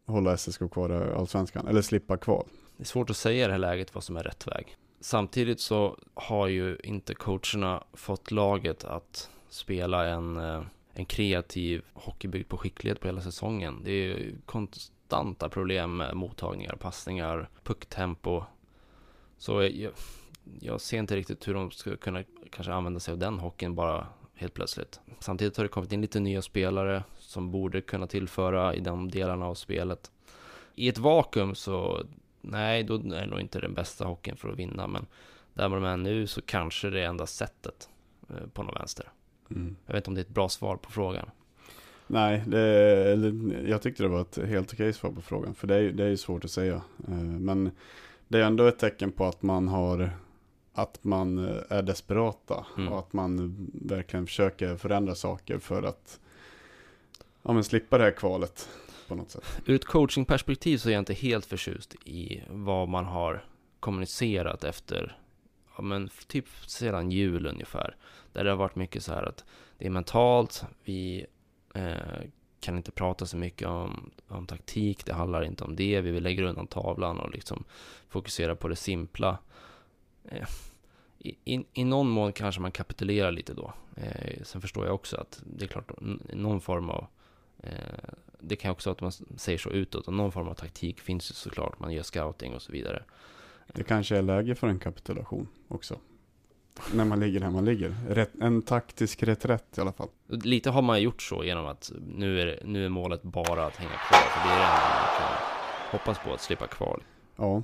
hålla 0.07 0.37
SSK 0.37 0.71
kvar 0.73 1.11
i 1.11 1.15
Allsvenskan, 1.15 1.67
eller 1.67 1.83
slippa 1.83 2.17
kval? 2.17 2.47
Det 2.77 2.83
är 2.83 2.87
svårt 2.87 3.11
att 3.11 3.17
säga 3.17 3.45
i 3.45 3.47
det 3.47 3.53
här 3.53 3.59
läget 3.59 3.95
vad 3.95 4.05
som 4.05 4.17
är 4.17 4.23
rätt 4.23 4.47
väg. 4.47 4.77
Samtidigt 5.03 5.61
så 5.61 5.99
har 6.15 6.47
ju 6.47 6.79
inte 6.85 7.15
coacherna 7.15 7.85
fått 7.93 8.31
laget 8.31 8.85
att 8.85 9.31
spela 9.49 10.07
en, 10.07 10.37
eh, 10.37 10.63
en 10.95 11.05
kreativ 11.05 11.83
hockey 11.93 12.29
byggd 12.29 12.49
på 12.49 12.57
skicklighet 12.57 13.01
på 13.01 13.09
hela 13.09 13.21
säsongen. 13.21 13.81
Det 13.85 13.91
är 13.91 13.95
ju 13.95 14.37
konstanta 14.47 15.49
problem 15.49 15.97
med 15.97 16.17
mottagningar, 16.17 16.77
passningar, 16.77 17.49
pucktempo. 17.63 18.45
Så 19.39 19.63
jag, 19.63 19.93
jag 20.61 20.81
ser 20.81 20.99
inte 20.99 21.17
riktigt 21.17 21.49
hur 21.49 21.55
de 21.55 21.71
ska 21.71 21.97
kunna 21.97 22.25
kanske 22.51 22.73
använda 22.73 23.01
sig 23.01 23.13
av 23.13 23.19
den 23.19 23.39
hockeyn 23.39 23.75
bara 23.75 24.07
helt 24.35 24.55
plötsligt. 24.55 25.01
Samtidigt 25.19 25.57
har 25.57 25.65
det 25.65 25.69
kommit 25.69 25.93
in 25.93 26.01
lite 26.01 26.21
nya 26.21 26.43
spelare 26.43 27.05
som 27.19 27.51
borde 27.51 27.81
kunna 27.81 28.07
tillföra 28.07 28.75
i 28.75 28.81
de 28.81 29.11
delarna 29.11 29.47
av 29.47 29.55
spelet. 29.55 30.11
I 30.75 30.89
ett 30.89 30.99
vakuum 30.99 31.55
så, 31.55 32.03
nej, 32.43 32.83
då 32.83 32.95
är 32.95 32.99
det 32.99 33.27
nog 33.27 33.41
inte 33.41 33.61
den 33.61 33.75
bästa 33.75 34.05
hockeyn 34.05 34.37
för 34.37 34.49
att 34.49 34.59
vinna, 34.59 34.87
men 34.87 35.07
där 35.55 35.69
de 35.69 35.85
är 35.85 35.97
nu 35.97 36.27
så 36.27 36.43
kanske 36.43 36.91
det 36.91 37.01
är 37.01 37.07
enda 37.07 37.27
sättet 37.27 37.89
eh, 38.31 38.47
på 38.53 38.63
någon 38.63 38.75
vänster. 38.75 39.09
Mm. 39.51 39.77
Jag 39.87 39.95
vet 39.95 40.01
inte 40.01 40.11
om 40.11 40.15
det 40.15 40.21
är 40.21 40.25
ett 40.25 40.29
bra 40.29 40.49
svar 40.49 40.77
på 40.77 40.91
frågan. 40.91 41.31
Nej, 42.07 42.43
det, 42.47 43.61
jag 43.67 43.83
tyckte 43.83 44.03
det 44.03 44.09
var 44.09 44.21
ett 44.21 44.39
helt 44.49 44.73
okej 44.73 44.93
svar 44.93 45.11
på 45.11 45.21
frågan, 45.21 45.55
för 45.55 45.67
det 45.67 45.75
är, 45.75 45.93
det 45.93 46.05
är 46.05 46.17
svårt 46.17 46.45
att 46.45 46.51
säga. 46.51 46.83
Eh, 47.09 47.15
men 47.23 47.71
det 48.29 48.39
är 48.39 48.43
ändå 48.43 48.67
ett 48.67 48.79
tecken 48.79 49.13
på 49.13 49.25
att 49.25 49.43
man 49.43 49.69
har 49.69 50.11
att 50.75 51.05
man 51.05 51.49
eh, 51.49 51.63
är 51.69 51.83
desperata 51.83 52.67
mm. 52.77 52.93
och 52.93 52.99
att 52.99 53.13
man 53.13 53.57
verkligen 53.73 54.27
försöker 54.27 54.77
förändra 54.77 55.15
saker 55.15 55.59
för 55.59 55.83
att 55.83 56.21
ja, 57.43 57.53
men 57.53 57.65
slippa 57.65 57.99
det 57.99 58.05
här 58.05 58.11
kvalet 58.11 58.69
på 59.09 59.15
något 59.15 59.31
sätt. 59.31 59.45
Ur 59.67 59.75
ett 59.75 59.85
coachingperspektiv 59.85 60.79
så 60.79 60.89
är 60.89 60.93
jag 60.93 61.01
inte 61.01 61.15
helt 61.15 61.47
förtjust 61.47 61.95
i 62.05 62.43
vad 62.49 62.89
man 62.89 63.05
har 63.05 63.45
kommunicerat 63.81 64.65
efter, 64.65 65.19
ja 65.77 65.83
men 65.83 66.11
typ 66.27 66.47
sedan 66.67 67.11
jul 67.11 67.47
ungefär. 67.47 67.97
Där 68.33 68.45
det 68.45 68.51
har 68.51 68.57
varit 68.57 68.77
mycket 68.77 69.03
så 69.03 69.13
här 69.13 69.23
att 69.23 69.45
det 69.79 69.87
är 69.87 69.91
mentalt, 69.91 70.65
vi 70.85 71.27
eh, 71.75 71.97
kan 72.61 72.77
inte 72.77 72.91
prata 72.91 73.27
så 73.27 73.37
mycket 73.37 73.69
om, 73.69 74.11
om 74.29 74.47
taktik, 74.47 75.07
det 75.07 75.13
handlar 75.13 75.45
inte 75.45 75.65
om 75.65 75.77
det, 75.77 76.01
vi 76.01 76.21
lägger 76.21 76.43
undan 76.43 76.67
tavlan 76.67 77.19
och 77.19 77.31
liksom 77.31 77.65
fokusera 78.09 78.57
på 78.57 78.69
det 78.69 78.77
simpla. 78.77 79.39
Eh, 80.25 80.49
i, 81.19 81.65
I 81.73 81.85
någon 81.85 82.09
mån 82.09 82.33
kanske 82.33 82.61
man 82.61 82.73
kapitulerar 82.73 83.33
lite 83.33 83.55
då. 83.55 83.73
Eh, 83.97 84.43
sen 84.43 84.61
förstår 84.61 84.87
jag 84.87 84.95
också 84.95 85.17
att 85.17 85.43
det 85.47 85.65
är 85.65 85.69
klart, 85.69 85.91
någon 86.33 86.61
form 86.61 86.91
av 86.91 87.07
eh, 87.59 88.15
det 88.53 88.57
kan 88.57 88.71
också 88.71 88.91
att 88.91 89.01
man 89.01 89.13
säger 89.13 89.59
så 89.59 89.71
utåt, 89.71 90.07
och 90.07 90.15
någon 90.15 90.33
form 90.33 90.49
av 90.49 90.55
taktik 90.55 91.01
finns 91.01 91.31
ju 91.31 91.35
såklart, 91.35 91.79
man 91.79 91.93
gör 91.93 92.03
scouting 92.03 92.55
och 92.55 92.63
så 92.63 92.73
vidare. 92.73 93.03
Det 93.67 93.85
kanske 93.85 94.17
är 94.17 94.23
läge 94.23 94.55
för 94.55 94.67
en 94.67 94.79
kapitulation 94.79 95.49
också. 95.69 95.99
När 96.95 97.05
man 97.05 97.21
ligger 97.21 97.41
där 97.41 97.51
man 97.51 97.65
ligger. 97.65 97.95
Rätt, 98.09 98.31
en 98.41 98.63
taktisk 98.63 99.23
reträtt 99.23 99.79
i 99.79 99.81
alla 99.81 99.93
fall. 99.93 100.09
Lite 100.27 100.71
har 100.71 100.83
man 100.83 101.03
gjort 101.03 101.23
så 101.23 101.45
genom 101.45 101.67
att 101.67 101.93
nu 102.01 102.41
är, 102.41 102.61
nu 102.65 102.85
är 102.85 102.89
målet 102.89 103.23
bara 103.23 103.67
att 103.67 103.77
hänga 103.77 103.91
kvar. 104.09 104.19
För 104.19 104.49
det 104.49 104.55
är 104.55 104.59
det 104.59 104.65
enda 104.65 104.89
man 105.01 105.19
kan 105.19 105.37
hoppas 105.91 106.19
på 106.25 106.35
att 106.35 106.41
slippa 106.41 106.67
kvar. 106.67 107.03
Ja. 107.37 107.63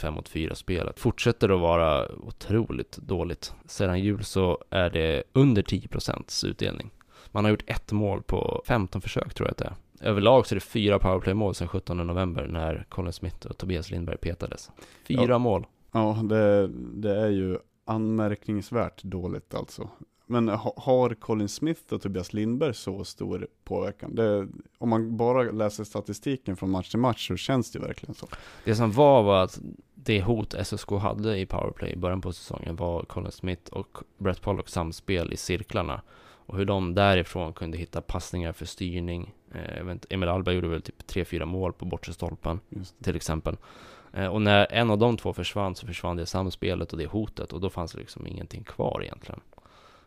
5 0.00 0.14
mot 0.14 0.28
4 0.28 0.54
spelet 0.54 1.00
fortsätter 1.00 1.48
att 1.48 1.60
vara 1.60 2.12
otroligt 2.12 2.96
dåligt. 2.96 3.54
Sedan 3.66 4.00
jul 4.00 4.24
så 4.24 4.64
är 4.70 4.90
det 4.90 5.22
under 5.32 5.62
10% 5.62 6.46
utdelning. 6.46 6.90
Man 7.34 7.44
har 7.44 7.50
gjort 7.50 7.64
ett 7.66 7.92
mål 7.92 8.22
på 8.22 8.62
15 8.66 9.00
försök 9.00 9.34
tror 9.34 9.48
jag 9.48 9.52
att 9.52 9.58
det 9.58 9.64
är. 9.64 10.08
Överlag 10.10 10.46
så 10.46 10.54
är 10.54 10.56
det 10.56 10.60
fyra 10.60 10.98
powerplay-mål 10.98 11.54
sedan 11.54 11.68
17 11.68 11.96
november 11.96 12.46
när 12.46 12.86
Colin 12.88 13.12
Smith 13.12 13.46
och 13.46 13.58
Tobias 13.58 13.90
Lindberg 13.90 14.16
petades. 14.16 14.70
Fyra 15.06 15.26
ja. 15.28 15.38
mål. 15.38 15.66
Ja, 15.92 16.20
det, 16.22 16.68
det 16.94 17.20
är 17.20 17.28
ju 17.28 17.58
anmärkningsvärt 17.84 19.02
dåligt 19.02 19.54
alltså. 19.54 19.90
Men 20.26 20.48
har 20.76 21.14
Colin 21.14 21.48
Smith 21.48 21.92
och 21.92 22.02
Tobias 22.02 22.32
Lindberg 22.32 22.74
så 22.74 23.04
stor 23.04 23.46
påverkan? 23.64 24.14
Det, 24.14 24.48
om 24.78 24.88
man 24.88 25.16
bara 25.16 25.42
läser 25.42 25.84
statistiken 25.84 26.56
från 26.56 26.70
match 26.70 26.90
till 26.90 26.98
match 26.98 27.28
så 27.28 27.36
känns 27.36 27.72
det 27.72 27.78
verkligen 27.78 28.14
så. 28.14 28.26
Det 28.64 28.74
som 28.74 28.92
var 28.92 29.22
var 29.22 29.44
att 29.44 29.60
det 29.94 30.22
hot 30.22 30.54
SSK 30.64 30.90
hade 30.90 31.38
i 31.38 31.46
powerplay 31.46 31.92
i 31.92 31.96
början 31.96 32.20
på 32.20 32.32
säsongen 32.32 32.76
var 32.76 33.02
Colin 33.02 33.32
Smith 33.32 33.72
och 33.72 33.98
Brett 34.18 34.40
Pollock 34.40 34.68
samspel 34.68 35.32
i 35.32 35.36
cirklarna. 35.36 36.02
Och 36.46 36.56
hur 36.58 36.64
de 36.64 36.94
därifrån 36.94 37.52
kunde 37.52 37.78
hitta 37.78 38.00
passningar 38.00 38.52
för 38.52 38.66
styrning. 38.66 39.32
Eh, 39.54 39.96
Emil 40.10 40.28
Alberg 40.28 40.54
gjorde 40.54 40.68
väl 40.68 40.82
typ 40.82 41.02
3-4 41.06 41.44
mål 41.44 41.72
på 41.72 41.84
bortre 41.84 42.12
stolpen 42.12 42.60
till 43.02 43.16
exempel. 43.16 43.56
Eh, 44.12 44.26
och 44.26 44.42
när 44.42 44.72
en 44.72 44.90
av 44.90 44.98
de 44.98 45.16
två 45.16 45.32
försvann 45.32 45.74
så 45.74 45.86
försvann 45.86 46.16
det 46.16 46.26
samspelet 46.26 46.92
och 46.92 46.98
det 46.98 47.06
hotet 47.06 47.52
och 47.52 47.60
då 47.60 47.70
fanns 47.70 47.92
det 47.92 47.98
liksom 47.98 48.26
ingenting 48.26 48.64
kvar 48.64 49.02
egentligen. 49.02 49.40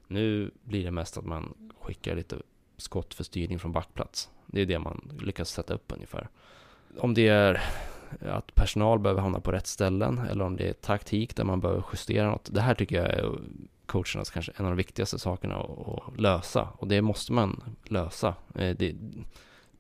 Nu 0.07 0.51
blir 0.63 0.83
det 0.83 0.91
mest 0.91 1.17
att 1.17 1.25
man 1.25 1.71
skickar 1.81 2.15
lite 2.15 2.35
skott 2.77 3.13
för 3.13 3.23
styrning 3.23 3.59
från 3.59 3.71
backplats. 3.71 4.29
Det 4.45 4.61
är 4.61 4.65
det 4.65 4.79
man 4.79 5.11
lyckas 5.21 5.49
sätta 5.49 5.73
upp 5.73 5.91
ungefär. 5.93 6.29
Om 6.97 7.13
det 7.13 7.27
är 7.27 7.63
att 8.21 8.55
personal 8.55 8.99
behöver 8.99 9.21
hamna 9.21 9.39
på 9.39 9.51
rätt 9.51 9.67
ställen 9.67 10.17
eller 10.17 10.45
om 10.45 10.57
det 10.57 10.69
är 10.69 10.73
taktik 10.73 11.35
där 11.35 11.43
man 11.43 11.59
behöver 11.59 11.83
justera 11.93 12.29
något. 12.29 12.49
Det 12.53 12.61
här 12.61 12.75
tycker 12.75 12.95
jag 12.95 13.07
är 13.07 13.31
coachernas 13.87 14.29
kanske 14.29 14.51
en 14.55 14.65
av 14.65 14.71
de 14.71 14.77
viktigaste 14.77 15.19
sakerna 15.19 15.55
att, 15.55 16.19
lösa 16.19 16.67
och 16.77 16.87
det 16.87 17.01
måste 17.01 17.33
man 17.33 17.63
lösa. 17.83 18.35
Eh, 18.55 18.75
det, 18.77 18.95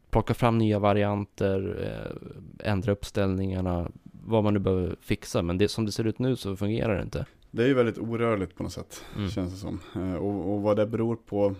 plocka 0.09 0.33
fram 0.33 0.57
nya 0.57 0.79
varianter, 0.79 1.77
eh, 1.83 2.71
ändra 2.71 2.91
uppställningarna, 2.91 3.91
vad 4.03 4.43
man 4.43 4.53
nu 4.53 4.59
behöver 4.59 4.95
fixa. 5.01 5.41
Men 5.41 5.57
det, 5.57 5.67
som 5.67 5.85
det 5.85 5.91
ser 5.91 6.07
ut 6.07 6.19
nu 6.19 6.35
så 6.35 6.55
fungerar 6.55 6.95
det 6.95 7.03
inte. 7.03 7.25
Det 7.51 7.63
är 7.63 7.67
ju 7.67 7.73
väldigt 7.73 7.97
orörligt 7.97 8.55
på 8.55 8.63
något 8.63 8.73
sätt, 8.73 9.03
mm. 9.15 9.29
känns 9.29 9.53
det 9.53 9.59
som. 9.59 9.79
Eh, 9.95 10.15
och, 10.15 10.53
och, 10.53 10.61
vad 10.61 10.77
det 10.77 10.85
beror 10.85 11.15
på, 11.15 11.55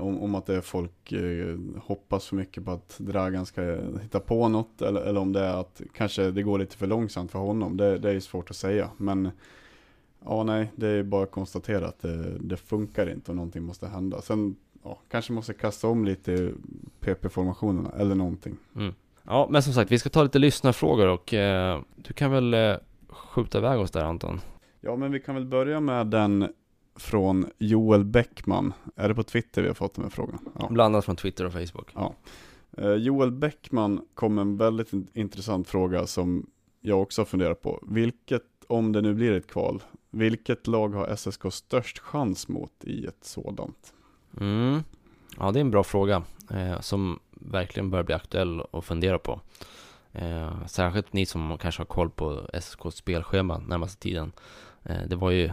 om, 0.00 0.22
om, 0.22 0.34
att 0.34 0.46
det 0.46 0.54
är 0.54 0.60
folk 0.60 1.12
hoppas 1.76 2.26
för 2.26 2.36
mycket 2.36 2.64
på 2.64 2.70
att 2.70 2.96
Dragan 2.98 3.46
ska 3.46 3.62
hitta 4.02 4.20
på 4.20 4.48
något, 4.48 4.82
eller, 4.82 5.00
eller 5.00 5.20
om 5.20 5.32
det 5.32 5.40
är 5.40 5.60
att 5.60 5.80
kanske 5.94 6.30
det 6.30 6.42
går 6.42 6.58
lite 6.58 6.76
för 6.76 6.86
långsamt 6.86 7.30
för 7.30 7.38
honom, 7.38 7.76
det, 7.76 7.98
det 7.98 8.10
är 8.10 8.20
svårt 8.20 8.50
att 8.50 8.56
säga. 8.56 8.90
Men 8.96 9.30
ja, 10.24 10.42
nej, 10.42 10.72
det 10.76 10.88
är 10.88 11.02
bara 11.02 11.22
att 11.22 11.30
konstatera 11.30 11.86
att 11.86 11.98
det, 11.98 12.38
det 12.38 12.56
funkar 12.56 13.10
inte 13.10 13.30
och 13.30 13.36
någonting 13.36 13.62
måste 13.62 13.86
hända. 13.86 14.22
Sen 14.22 14.56
ja, 14.82 14.98
kanske 15.10 15.32
måste 15.32 15.54
kasta 15.54 15.88
om 15.88 16.04
lite 16.04 16.52
PP-formationerna 17.00 17.90
eller 17.98 18.14
någonting. 18.14 18.56
Mm. 18.76 18.94
Ja, 19.22 19.48
men 19.50 19.62
som 19.62 19.72
sagt, 19.72 19.90
vi 19.90 19.98
ska 19.98 20.08
ta 20.08 20.22
lite 20.22 20.38
lyssnarfrågor 20.38 21.08
och 21.08 21.34
eh, 21.34 21.80
du 21.96 22.12
kan 22.12 22.30
väl 22.30 22.54
eh, 22.54 22.76
skjuta 23.08 23.58
iväg 23.58 23.80
oss 23.80 23.90
där 23.90 24.04
Anton? 24.04 24.40
Ja, 24.80 24.96
men 24.96 25.12
vi 25.12 25.20
kan 25.20 25.34
väl 25.34 25.46
börja 25.46 25.80
med 25.80 26.06
den 26.06 26.48
från 26.96 27.46
Joel 27.58 28.04
Bäckman. 28.04 28.72
Är 28.96 29.08
det 29.08 29.14
på 29.14 29.22
Twitter 29.22 29.62
vi 29.62 29.68
har 29.68 29.74
fått 29.74 29.94
den 29.94 30.04
här 30.04 30.10
frågan? 30.10 30.38
Ja. 30.58 30.68
Blandat 30.70 31.04
från 31.04 31.16
Twitter 31.16 31.44
och 31.44 31.52
Facebook. 31.52 31.90
Ja. 31.94 32.14
Eh, 32.78 32.92
Joel 32.92 33.30
Bäckman 33.30 34.00
kom 34.14 34.34
med 34.34 34.42
en 34.42 34.56
väldigt 34.56 34.92
intressant 35.12 35.68
fråga 35.68 36.06
som 36.06 36.46
jag 36.80 37.02
också 37.02 37.20
har 37.20 37.26
funderat 37.26 37.62
på. 37.62 37.84
Vilket, 37.88 38.42
om 38.68 38.92
det 38.92 39.00
nu 39.00 39.14
blir 39.14 39.32
ett 39.32 39.46
kval, 39.46 39.82
vilket 40.10 40.66
lag 40.66 40.88
har 40.88 41.16
SSK 41.16 41.52
störst 41.52 41.98
chans 41.98 42.48
mot 42.48 42.84
i 42.84 43.06
ett 43.06 43.24
sådant? 43.24 43.94
Mm. 44.40 44.82
Ja, 45.38 45.52
det 45.52 45.58
är 45.58 45.60
en 45.60 45.70
bra 45.70 45.84
fråga 45.84 46.22
eh, 46.50 46.80
som 46.80 47.20
verkligen 47.30 47.90
bör 47.90 48.02
bli 48.02 48.14
aktuell 48.14 48.62
att 48.72 48.84
fundera 48.84 49.18
på. 49.18 49.40
Eh, 50.12 50.66
särskilt 50.66 51.12
ni 51.12 51.26
som 51.26 51.58
kanske 51.58 51.80
har 51.80 51.86
koll 51.86 52.10
på 52.10 52.48
SSKs 52.52 52.94
spelschema 52.94 53.58
närmaste 53.58 54.02
tiden. 54.02 54.32
Eh, 54.82 55.02
det 55.08 55.16
var 55.16 55.30
ju 55.30 55.50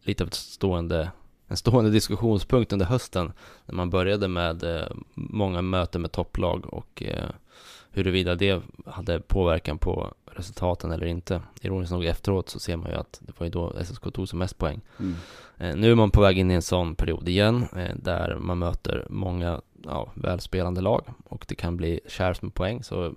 lite 0.00 0.24
av 0.24 0.28
ett 0.28 0.34
stående, 0.34 1.10
en 1.46 1.56
stående 1.56 1.90
diskussionspunkt 1.90 2.72
under 2.72 2.86
hösten 2.86 3.32
när 3.66 3.74
man 3.74 3.90
började 3.90 4.28
med 4.28 4.62
eh, 4.62 4.88
många 5.14 5.62
möten 5.62 6.02
med 6.02 6.12
topplag 6.12 6.66
och 6.66 7.02
eh, 7.02 7.30
huruvida 7.90 8.34
det 8.34 8.62
hade 8.86 9.20
påverkan 9.20 9.78
på 9.78 10.14
resultaten 10.24 10.92
eller 10.92 11.06
inte. 11.06 11.42
Ironiskt 11.60 11.92
nog 11.92 12.04
efteråt 12.04 12.48
så 12.48 12.58
ser 12.58 12.76
man 12.76 12.90
ju 12.90 12.96
att 12.96 13.20
det 13.22 13.40
var 13.40 13.44
ju 13.46 13.50
då 13.50 13.84
SSK 13.84 14.12
tog 14.12 14.28
som 14.28 14.38
mest 14.38 14.58
poäng. 14.58 14.80
Mm. 14.98 15.14
Eh, 15.56 15.76
nu 15.76 15.90
är 15.90 15.94
man 15.94 16.10
på 16.10 16.20
väg 16.20 16.38
in 16.38 16.50
i 16.50 16.54
en 16.54 16.62
sån 16.62 16.94
period 16.94 17.28
igen 17.28 17.64
eh, 17.76 17.96
där 17.96 18.36
man 18.36 18.58
möter 18.58 19.06
många 19.10 19.60
ja, 19.84 20.12
välspelande 20.14 20.80
lag 20.80 21.04
och 21.24 21.44
det 21.48 21.54
kan 21.54 21.76
bli 21.76 22.00
kärvt 22.06 22.42
med 22.42 22.54
poäng. 22.54 22.82
Så 22.82 23.14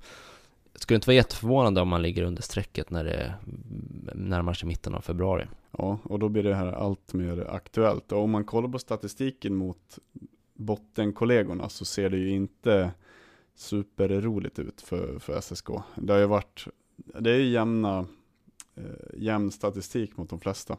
skulle 0.76 0.96
inte 0.96 1.08
vara 1.08 1.16
jätteförvånande 1.16 1.82
om 1.82 1.88
man 1.88 2.02
ligger 2.02 2.24
under 2.24 2.42
strecket 2.42 2.90
när 2.90 3.04
det 3.04 3.34
närmar 4.16 4.54
sig 4.54 4.68
mitten 4.68 4.96
av 4.96 5.02
februari. 5.02 5.46
Ja, 5.78 6.00
och 6.04 6.20
då 6.20 6.30
blir 6.30 6.44
det 6.44 6.56
här 6.56 6.72
allt 6.72 7.14
mer 7.14 7.48
aktuellt. 7.50 8.12
Och 8.12 8.24
om 8.24 8.32
man 8.32 8.44
kollar 8.44 8.70
på 8.70 8.80
statistiken 8.80 9.56
mot 9.56 10.00
bottenkollegorna 10.54 11.70
så 11.70 11.86
ser 11.86 12.10
det 12.10 12.18
ju 12.18 12.30
inte 12.30 12.92
superroligt 13.56 14.60
ut 14.60 14.82
för, 14.82 15.20
för 15.20 15.42
SSK. 15.42 15.68
Det 15.96 16.14
har 16.14 16.20
ju 16.20 16.26
varit, 16.26 16.68
det 16.96 17.32
är 17.32 17.36
ju 17.36 17.50
jämna, 17.50 18.06
eh, 18.76 18.84
jämn 19.14 19.52
statistik 19.52 20.18
mot 20.18 20.30
de 20.30 20.40
flesta. 20.40 20.78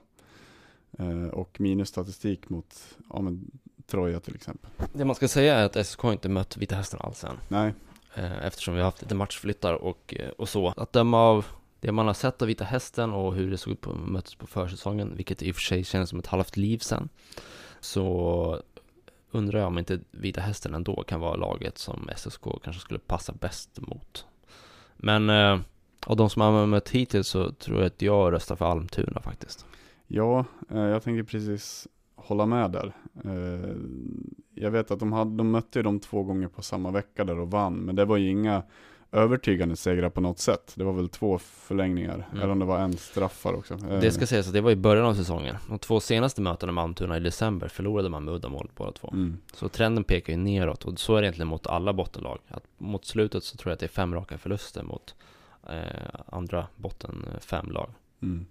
Eh, 0.99 1.27
och 1.27 1.61
minusstatistik 1.61 2.49
mot 2.49 2.97
ja, 3.11 3.21
men, 3.21 3.51
Troja 3.87 4.21
till 4.21 4.35
exempel. 4.35 4.71
Det 4.93 5.05
man 5.05 5.15
ska 5.15 5.29
säga 5.29 5.55
är 5.55 5.65
att 5.65 5.87
SSK 5.87 6.05
inte 6.05 6.29
mött 6.29 6.57
Vita 6.57 6.75
Hästen 6.75 7.01
alls 7.03 7.25
än. 7.25 7.37
Nej. 7.49 7.75
Eh, 8.15 8.47
eftersom 8.47 8.75
vi 8.75 8.81
har 8.81 8.85
haft 8.85 9.03
lite 9.03 9.15
matchflyttar 9.15 9.75
och, 9.75 10.15
och 10.39 10.49
så. 10.49 10.69
Att 10.77 10.93
döma 10.93 11.19
av 11.19 11.47
det 11.81 11.93
man 11.93 12.07
har 12.07 12.15
sett 12.15 12.43
av 12.43 12.49
Vita 12.49 12.65
Hästen 12.65 13.13
och 13.13 13.35
hur 13.35 13.51
det 13.51 13.59
såg 13.59 13.73
ut 13.73 13.81
på 13.81 13.95
mötet 13.95 14.39
på 14.39 14.47
försäsongen, 14.47 15.17
vilket 15.17 15.43
i 15.43 15.51
och 15.51 15.55
för 15.55 15.63
sig 15.63 15.85
känns 15.85 16.11
som 16.11 16.19
ett 16.19 16.27
halvt 16.27 16.57
liv 16.57 16.79
sen, 16.79 17.09
så 17.81 18.63
undrar 19.33 19.59
jag 19.59 19.67
om 19.67 19.79
inte 19.79 20.01
Vita 20.11 20.41
Hästen 20.41 20.75
ändå 20.75 21.03
kan 21.03 21.21
vara 21.21 21.37
laget 21.37 21.79
som 21.79 22.11
SSK 22.17 22.45
kanske 22.65 22.81
skulle 22.81 22.99
passa 22.99 23.33
bäst 23.33 23.81
mot. 23.81 24.27
Men 24.97 25.31
eh, 25.31 25.61
av 26.07 26.17
de 26.17 26.31
som 26.31 26.43
har 26.43 26.67
mött 26.67 26.89
hittills 26.89 27.29
så 27.29 27.53
tror 27.53 27.79
jag 27.79 27.87
att 27.87 28.03
jag 28.03 28.33
röstar 28.33 28.57
för 28.57 28.65
Almtuna 28.65 29.21
faktiskt. 29.21 29.67
Ja, 30.07 30.45
eh, 30.71 30.81
jag 30.81 31.03
tänker 31.03 31.23
precis 31.23 31.89
hålla 32.15 32.47
med 32.47 32.71
där. 32.71 32.93
Eh, 33.25 33.77
jag 34.55 34.71
vet 34.71 34.91
att 34.91 34.99
de, 34.99 35.13
hade, 35.13 35.37
de 35.37 35.51
mötte 35.51 35.79
ju 35.79 35.83
dem 35.83 36.01
två 36.01 36.23
gånger 36.23 36.49
på 36.49 36.63
samma 36.63 36.91
vecka 36.91 37.25
där 37.25 37.39
och 37.39 37.51
vann, 37.51 37.75
men 37.75 37.97
det 37.97 38.05
var 38.05 38.17
ju 38.17 38.31
inga 38.31 38.63
övertygande 39.13 39.77
segrar 39.77 40.11
på 40.11 40.21
något 40.21 40.39
sätt. 40.39 40.73
Det 40.75 40.85
var 40.85 40.93
väl 40.93 41.09
två 41.09 41.39
förlängningar, 41.39 42.15
mm. 42.15 42.43
eller 42.43 42.53
om 42.53 42.59
det 42.59 42.65
var 42.65 42.79
en 42.79 42.97
straffar 42.97 43.53
också. 43.53 43.77
Det 43.77 44.13
ska 44.13 44.27
sägas 44.27 44.47
att 44.47 44.53
det 44.53 44.61
var 44.61 44.71
i 44.71 44.77
början 44.77 45.07
av 45.07 45.15
säsongen. 45.15 45.57
De 45.69 45.79
två 45.79 46.01
senaste 46.01 46.41
mötena 46.41 46.73
med 46.73 46.85
Almtuna 46.85 47.17
i 47.17 47.21
december 47.21 47.69
förlorade 47.69 48.09
man 48.09 48.25
med 48.25 48.35
uddamål 48.35 48.71
båda 48.77 48.93
två. 48.93 49.11
Mm. 49.13 49.39
Så 49.55 49.69
trenden 49.69 50.05
pekar 50.05 50.33
ju 50.33 50.37
neråt 50.37 50.85
och 50.85 51.01
så 51.01 51.17
är 51.17 51.23
det 51.23 51.27
egentligen 51.27 51.49
mot 51.49 51.67
alla 51.67 51.93
bottenlag. 51.93 52.39
Att 52.49 52.65
mot 52.79 53.05
slutet 53.05 53.45
så 53.45 53.57
tror 53.57 53.71
jag 53.71 53.75
att 53.75 53.81
det 53.81 53.87
är 53.87 53.89
fem 53.89 54.15
raka 54.15 54.39
förluster 54.39 54.83
mot 54.83 55.15
eh, 55.69 56.21
andra 56.27 56.67
botten 56.77 57.27
fem 57.41 57.71
lag. 57.71 57.91
Mm. 58.23 58.47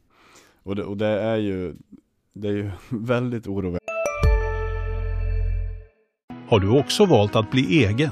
Och, 0.64 0.76
det, 0.76 0.84
och 0.84 0.98
det 0.98 1.08
är 1.08 1.38
ju, 1.38 1.76
det 2.34 2.48
är 2.48 2.54
ju 2.54 2.72
väldigt 2.90 3.48
oroväckande. 3.48 3.92
Har 6.48 6.60
du 6.60 6.80
också 6.80 7.06
valt 7.06 7.36
att 7.36 7.52
bli 7.52 7.86
egen? 7.86 8.12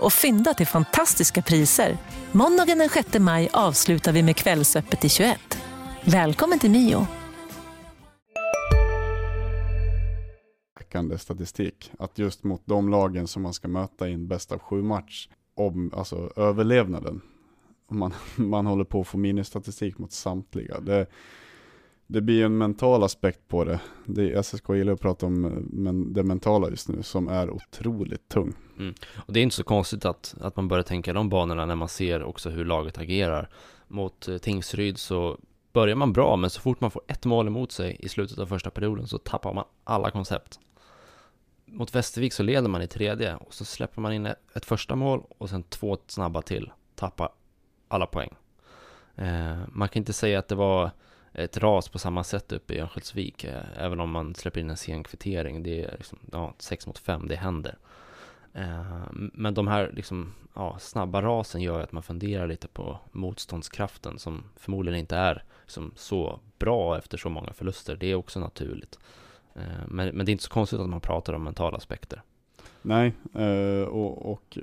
och 0.00 0.12
fynda 0.12 0.54
till 0.54 0.66
fantastiska 0.66 1.42
priser. 1.42 1.96
Måndagen 2.32 2.78
den 2.78 2.88
6 2.88 3.18
maj 3.18 3.48
avslutar 3.52 4.12
vi 4.12 4.22
med 4.22 4.36
Kvällsöppet 4.36 5.04
i 5.04 5.08
21. 5.08 5.38
Välkommen 6.04 6.58
till 6.58 6.70
Mio. 6.70 7.06
statistik, 11.18 11.92
att 11.98 12.18
just 12.18 12.44
mot 12.44 12.62
de 12.64 12.88
lagen 12.88 13.26
som 13.26 13.42
man 13.42 13.54
ska 13.54 13.68
möta 13.68 14.08
i 14.08 14.12
en 14.12 14.28
bäst 14.28 14.52
av 14.52 14.58
sju 14.58 14.82
match, 14.82 15.28
om, 15.54 15.92
alltså 15.96 16.32
överlevnaden, 16.36 17.20
man, 17.90 18.14
man 18.36 18.66
håller 18.66 18.84
på 18.84 19.00
att 19.00 19.06
få 19.06 19.18
minusstatistik 19.18 19.98
mot 19.98 20.12
samtliga. 20.12 20.80
Det, 20.80 21.06
det 22.12 22.20
blir 22.20 22.44
en 22.44 22.58
mental 22.58 23.02
aspekt 23.02 23.48
på 23.48 23.64
det. 23.64 23.80
det 24.06 24.46
SSK 24.46 24.68
gillar 24.68 24.92
att 24.92 25.00
prata 25.00 25.26
om 25.26 25.44
eh, 25.44 25.50
men 25.62 26.12
det 26.12 26.22
mentala 26.22 26.70
just 26.70 26.88
nu 26.88 27.02
som 27.02 27.28
är 27.28 27.50
otroligt 27.50 28.28
tung. 28.28 28.54
Mm. 28.78 28.94
Och 29.26 29.32
det 29.32 29.40
är 29.40 29.42
inte 29.42 29.56
så 29.56 29.64
konstigt 29.64 30.04
att, 30.04 30.34
att 30.40 30.56
man 30.56 30.68
börjar 30.68 30.82
tänka 30.82 31.12
de 31.12 31.28
banorna 31.28 31.66
när 31.66 31.74
man 31.74 31.88
ser 31.88 32.22
också 32.22 32.50
hur 32.50 32.64
laget 32.64 32.98
agerar. 32.98 33.48
Mot 33.88 34.28
eh, 34.28 34.38
Tingsryd 34.38 34.98
så 34.98 35.38
börjar 35.72 35.96
man 35.96 36.12
bra, 36.12 36.36
men 36.36 36.50
så 36.50 36.60
fort 36.60 36.80
man 36.80 36.90
får 36.90 37.02
ett 37.06 37.24
mål 37.24 37.46
emot 37.46 37.72
sig 37.72 37.96
i 38.00 38.08
slutet 38.08 38.38
av 38.38 38.46
första 38.46 38.70
perioden 38.70 39.06
så 39.06 39.18
tappar 39.18 39.54
man 39.54 39.64
alla 39.84 40.10
koncept. 40.10 40.60
Mot 41.66 41.94
Västervik 41.94 42.32
så 42.32 42.42
leder 42.42 42.68
man 42.68 42.82
i 42.82 42.86
tredje 42.86 43.36
och 43.36 43.54
så 43.54 43.64
släpper 43.64 44.00
man 44.00 44.12
in 44.12 44.26
ett 44.26 44.64
första 44.64 44.96
mål 44.96 45.22
och 45.38 45.50
sen 45.50 45.62
två 45.62 45.98
snabba 46.06 46.42
till, 46.42 46.72
tappar 46.94 47.28
alla 47.88 48.06
poäng. 48.06 48.30
Eh, 49.14 49.58
man 49.68 49.88
kan 49.88 50.00
inte 50.00 50.12
säga 50.12 50.38
att 50.38 50.48
det 50.48 50.54
var 50.54 50.90
ett 51.32 51.58
ras 51.58 51.88
på 51.88 51.98
samma 51.98 52.24
sätt 52.24 52.52
uppe 52.52 52.74
i 52.74 52.80
Örnsköldsvik, 52.80 53.44
eh, 53.44 53.62
även 53.76 54.00
om 54.00 54.10
man 54.10 54.34
släpper 54.34 54.60
in 54.60 54.70
en 54.70 54.76
sen 54.76 55.04
kvittering. 55.04 55.62
Det 55.62 55.84
är 55.84 55.96
liksom, 55.96 56.18
ja, 56.32 56.54
6 56.58 56.86
mot 56.86 56.98
5, 56.98 57.28
det 57.28 57.36
händer. 57.36 57.78
Eh, 58.52 59.02
men 59.12 59.54
de 59.54 59.68
här 59.68 59.90
liksom, 59.94 60.34
ja, 60.54 60.78
snabba 60.78 61.22
rasen 61.22 61.60
gör 61.60 61.80
att 61.80 61.92
man 61.92 62.02
funderar 62.02 62.46
lite 62.46 62.68
på 62.68 62.98
motståndskraften 63.12 64.18
som 64.18 64.44
förmodligen 64.56 65.00
inte 65.00 65.16
är 65.16 65.44
liksom, 65.62 65.92
så 65.96 66.40
bra 66.58 66.98
efter 66.98 67.18
så 67.18 67.28
många 67.28 67.52
förluster. 67.52 67.96
Det 67.96 68.06
är 68.06 68.14
också 68.14 68.40
naturligt. 68.40 68.98
Eh, 69.54 69.86
men, 69.88 70.08
men 70.08 70.26
det 70.26 70.30
är 70.30 70.32
inte 70.32 70.44
så 70.44 70.50
konstigt 70.50 70.80
att 70.80 70.88
man 70.88 71.00
pratar 71.00 71.32
om 71.32 71.44
mentala 71.44 71.76
aspekter. 71.76 72.22
Nej, 72.82 73.14
och, 73.86 74.32
och 74.32 74.58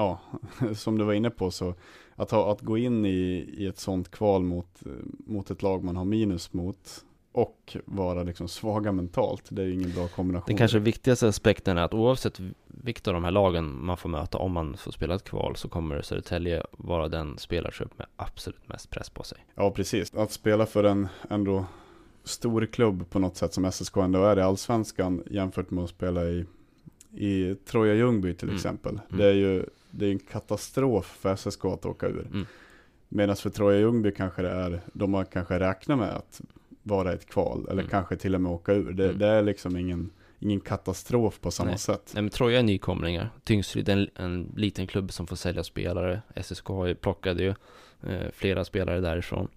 ja, 0.00 0.20
som 0.74 0.98
du 0.98 1.04
var 1.04 1.12
inne 1.12 1.30
på 1.30 1.50
så 1.50 1.74
att, 2.16 2.30
ha, 2.30 2.52
att 2.52 2.60
gå 2.60 2.78
in 2.78 3.06
i, 3.06 3.54
i 3.58 3.66
ett 3.66 3.78
sånt 3.78 4.10
kval 4.10 4.42
mot, 4.42 4.82
mot 5.26 5.50
ett 5.50 5.62
lag 5.62 5.84
man 5.84 5.96
har 5.96 6.04
minus 6.04 6.52
mot 6.52 7.04
och 7.32 7.76
vara 7.84 8.22
liksom 8.22 8.48
svaga 8.48 8.92
mentalt, 8.92 9.44
det 9.48 9.62
är 9.62 9.66
ju 9.66 9.74
ingen 9.74 9.92
bra 9.92 10.08
kombination. 10.08 10.46
Den 10.46 10.56
kanske 10.56 10.78
viktigaste 10.78 11.28
aspekten 11.28 11.78
är 11.78 11.82
att 11.82 11.94
oavsett 11.94 12.40
vilket 12.66 13.08
av 13.08 13.14
de 13.14 13.24
här 13.24 13.30
lagen 13.30 13.84
man 13.84 13.96
får 13.96 14.08
möta, 14.08 14.38
om 14.38 14.52
man 14.52 14.76
får 14.76 14.92
spela 14.92 15.14
ett 15.14 15.24
kval, 15.24 15.56
så 15.56 15.68
kommer 15.68 16.02
Södertälje 16.02 16.62
vara 16.70 17.08
den 17.08 17.38
spelartrupp 17.38 17.98
med 17.98 18.06
absolut 18.16 18.68
mest 18.68 18.90
press 18.90 19.10
på 19.10 19.22
sig. 19.22 19.38
Ja, 19.54 19.70
precis. 19.70 20.14
Att 20.14 20.32
spela 20.32 20.66
för 20.66 20.84
en 20.84 21.08
ändå 21.30 21.64
stor 22.24 22.66
klubb 22.66 23.10
på 23.10 23.18
något 23.18 23.36
sätt 23.36 23.54
som 23.54 23.72
SSK 23.72 23.96
ändå 23.96 24.24
är 24.24 24.38
i 24.38 24.42
allsvenskan 24.42 25.22
jämfört 25.30 25.70
med 25.70 25.84
att 25.84 25.90
spela 25.90 26.24
i, 26.24 26.44
i 27.10 27.54
Troja 27.54 27.94
Ljungby 27.94 28.34
till 28.34 28.48
mm. 28.48 28.56
exempel. 28.56 28.92
Mm. 28.92 29.18
Det 29.18 29.26
är 29.26 29.34
ju 29.34 29.64
det 29.90 30.06
är 30.06 30.10
en 30.10 30.18
katastrof 30.18 31.06
för 31.20 31.36
SSK 31.36 31.64
att 31.64 31.86
åka 31.86 32.06
ur. 32.06 32.26
Mm. 32.26 32.46
Medan 33.08 33.36
för 33.36 33.50
Troja 33.50 33.78
Ljungby 33.78 34.12
kanske 34.12 34.42
det 34.42 34.50
är, 34.50 34.80
de 34.92 35.14
har 35.14 35.24
kanske 35.24 35.58
räknat 35.58 35.98
med 35.98 36.10
att 36.10 36.40
vara 36.82 37.12
ett 37.12 37.26
kval, 37.26 37.64
eller 37.64 37.82
mm. 37.82 37.90
kanske 37.90 38.16
till 38.16 38.34
och 38.34 38.40
med 38.40 38.52
åka 38.52 38.72
ur. 38.72 38.92
Det, 38.92 39.04
mm. 39.04 39.18
det, 39.18 39.26
är 39.26 39.42
liksom 39.42 39.76
ingen, 39.76 40.10
ingen 40.38 40.60
katastrof 40.60 41.40
på 41.40 41.50
samma 41.50 41.70
Nej. 41.70 41.78
sätt. 41.78 42.10
Nej 42.14 42.22
men 42.22 42.30
Troja 42.30 42.58
är 42.58 42.62
nykomlingar. 42.62 43.30
Tingsryd 43.44 43.88
är 43.88 43.96
en, 43.96 44.08
en 44.14 44.52
liten 44.56 44.86
klubb 44.86 45.12
som 45.12 45.26
får 45.26 45.36
sälja 45.36 45.64
spelare. 45.64 46.22
SSK 46.42 46.66
har 46.66 46.86
ju 46.86 46.94
plockade 46.94 47.42
ju 47.42 47.54
eh, 48.02 48.30
flera 48.32 48.64
spelare 48.64 49.00
därifrån. 49.00 49.48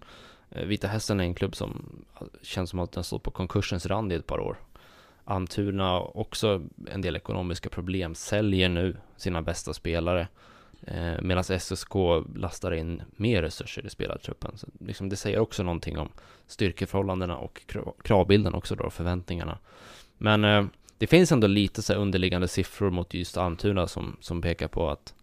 Eh, 0.50 0.66
Vita 0.66 0.88
Hästen 0.88 1.20
är 1.20 1.24
en 1.24 1.34
klubb 1.34 1.56
som 1.56 2.04
känns 2.42 2.70
som 2.70 2.78
att 2.78 2.92
den 2.92 3.04
stått 3.04 3.22
på 3.22 3.30
konkursens 3.30 3.86
rand 3.86 4.12
i 4.12 4.16
ett 4.16 4.26
par 4.26 4.38
år. 4.38 4.56
Antuna 5.24 6.00
också 6.00 6.62
en 6.90 7.00
del 7.00 7.16
ekonomiska 7.16 7.68
problem, 7.68 8.14
säljer 8.14 8.68
nu 8.68 8.96
sina 9.16 9.42
bästa 9.42 9.74
spelare. 9.74 10.28
Eh, 10.86 11.20
Medan 11.22 11.44
SSK 11.44 11.94
lastar 12.34 12.72
in 12.72 13.02
mer 13.16 13.42
resurser 13.42 13.86
i 13.86 13.90
spelartruppen. 13.90 14.58
Så 14.58 14.66
liksom 14.80 15.08
det 15.08 15.16
säger 15.16 15.38
också 15.38 15.62
någonting 15.62 15.98
om 15.98 16.08
styrkeförhållandena 16.46 17.36
och 17.36 17.62
kravbilden 18.02 18.54
också 18.54 18.74
då, 18.74 18.90
förväntningarna. 18.90 19.58
Men 20.18 20.44
eh, 20.44 20.64
det 20.98 21.06
finns 21.06 21.32
ändå 21.32 21.46
lite 21.46 21.82
så 21.82 21.94
underliggande 21.94 22.48
siffror 22.48 22.90
mot 22.90 23.14
just 23.14 23.36
Antuna 23.36 23.86
som, 23.86 24.16
som 24.20 24.42
pekar 24.42 24.68
på 24.68 24.90
att 24.90 25.14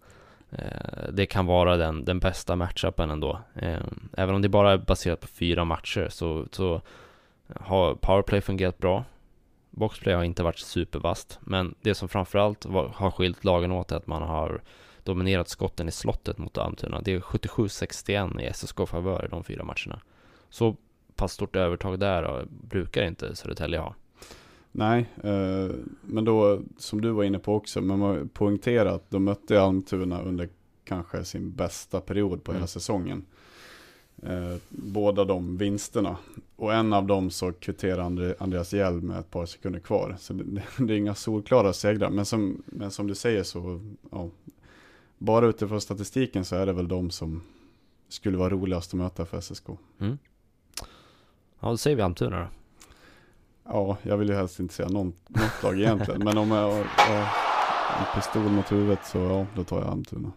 eh, 0.52 1.12
det 1.12 1.26
kan 1.26 1.46
vara 1.46 1.78
den, 1.78 2.06
den 2.06 2.20
bästa 2.20 2.56
matchupen 2.56 3.10
ändå. 3.12 3.40
Eh, 3.56 3.80
även 4.18 4.36
om 4.36 4.42
det 4.42 4.50
bara 4.50 4.72
är 4.72 4.78
baserat 4.78 5.22
på 5.22 5.28
fyra 5.28 5.66
matcher 5.66 6.08
så, 6.10 6.46
så 6.52 6.82
har 7.60 7.96
powerplay 7.96 8.42
fungerat 8.42 8.78
bra. 8.78 9.04
Boxplay 9.72 10.16
har 10.16 10.24
inte 10.24 10.44
varit 10.44 10.60
supervast, 10.60 11.40
men 11.42 11.76
det 11.82 11.96
som 11.96 12.10
framförallt 12.10 12.66
var, 12.66 12.88
har 12.88 13.12
skilt 13.12 13.44
lagen 13.44 13.72
åt 13.72 13.92
är 13.92 13.96
att 13.96 14.08
man 14.08 14.22
har 14.22 14.62
dominerat 15.04 15.50
skotten 15.50 15.88
i 15.88 15.92
slottet 15.92 16.38
mot 16.38 16.58
Almtuna. 16.58 17.02
Det 17.02 17.14
är 17.14 17.20
77-61 17.20 18.42
i 18.42 18.54
SSK-favör 18.54 19.26
i 19.26 19.28
de 19.28 19.44
fyra 19.44 19.64
matcherna. 19.64 20.02
Så 20.50 20.76
pass 21.16 21.34
stort 21.34 21.56
övertag 21.56 22.00
där 22.00 22.46
brukar 22.50 23.04
inte 23.04 23.36
Södertälje 23.36 23.80
ha. 23.80 23.96
Nej, 24.72 25.10
eh, 25.24 25.76
men 26.02 26.26
då 26.26 26.62
som 26.78 27.02
du 27.02 27.12
var 27.12 27.24
inne 27.24 27.40
på 27.40 27.56
också, 27.56 27.82
men 27.82 28.00
man 28.00 28.30
poängterar 28.30 28.96
att 28.96 29.12
de 29.12 29.24
mötte 29.24 29.62
Almtuna 29.62 30.22
under 30.22 30.50
kanske 30.84 31.24
sin 31.24 31.52
bästa 31.52 32.02
period 32.02 32.44
på 32.44 32.52
mm. 32.52 32.60
hela 32.60 32.68
säsongen 32.68 33.26
eh, 34.24 34.56
båda 34.70 35.26
de 35.26 35.58
vinsterna. 35.58 36.18
Och 36.56 36.74
en 36.74 36.94
av 36.94 37.08
dem 37.08 37.30
så 37.30 37.54
kvitterar 37.54 38.04
André, 38.04 38.36
Andreas 38.40 38.74
Hjelm 38.74 39.08
med 39.08 39.20
ett 39.20 39.32
par 39.32 39.46
sekunder 39.46 39.80
kvar. 39.80 40.16
Så 40.20 40.34
det, 40.34 40.44
det, 40.86 40.94
är 40.94 40.98
inga 40.98 41.16
solklara 41.16 41.74
segrar. 41.74 42.10
Men 42.10 42.26
som, 42.26 42.64
men 42.66 42.92
som 42.92 43.08
du 43.08 43.16
säger 43.16 43.44
så, 43.44 43.82
ja, 44.12 44.30
bara 45.18 45.48
utifrån 45.48 45.82
statistiken 45.82 46.46
så 46.46 46.56
är 46.56 46.66
det 46.66 46.74
väl 46.74 46.88
de 46.88 47.10
som 47.10 47.44
skulle 48.10 48.38
vara 48.38 48.50
roligast 48.50 48.94
att 48.94 48.98
möta 48.98 49.26
för 49.26 49.42
SSK. 49.42 49.66
Mm. 50.00 50.18
Ja, 51.60 51.70
då 51.70 51.78
säger 51.78 51.96
vi 51.96 52.02
Almtuna 52.02 52.40
då. 52.40 52.48
Ja, 53.64 53.98
jag 54.04 54.18
vill 54.18 54.30
ju 54.30 54.36
helst 54.36 54.60
inte 54.60 54.74
säga 54.74 54.90
något, 54.90 55.16
något 55.28 55.64
lag 55.64 55.80
egentligen. 55.80 56.24
men 56.24 56.38
om 56.38 56.52
jag 56.52 56.72
har 56.72 56.80
en 58.00 58.06
pistol 58.16 58.42
mot 58.42 58.72
huvudet 58.72 59.00
så 59.06 59.18
ja, 59.18 59.46
då 59.56 59.64
tar 59.64 59.80
jag 59.80 59.88
Almtuna. 59.88 60.32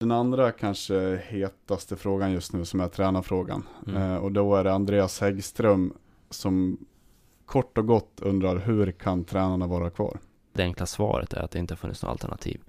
Den 0.00 0.10
andra 0.10 0.52
kanske 0.52 1.22
hetaste 1.28 1.96
frågan 1.96 2.32
just 2.32 2.52
nu 2.52 2.64
som 2.64 2.80
är 2.80 2.88
tränarfrågan. 2.88 3.62
Mm. 3.86 4.02
Eh, 4.02 4.16
och 4.16 4.32
då 4.32 4.56
är 4.56 4.64
det 4.64 4.72
Andreas 4.72 5.20
Häggström 5.20 5.92
som 6.30 6.78
kort 7.46 7.78
och 7.78 7.86
gott 7.86 8.20
undrar 8.20 8.56
hur 8.56 8.92
kan 8.92 9.24
tränarna 9.24 9.66
vara 9.66 9.90
kvar? 9.90 10.18
Det 10.52 10.62
enkla 10.62 10.86
svaret 10.86 11.32
är 11.32 11.42
att 11.42 11.50
det 11.50 11.58
inte 11.58 11.76
funnits 11.76 12.02
något 12.02 12.10
alternativ. 12.10 12.60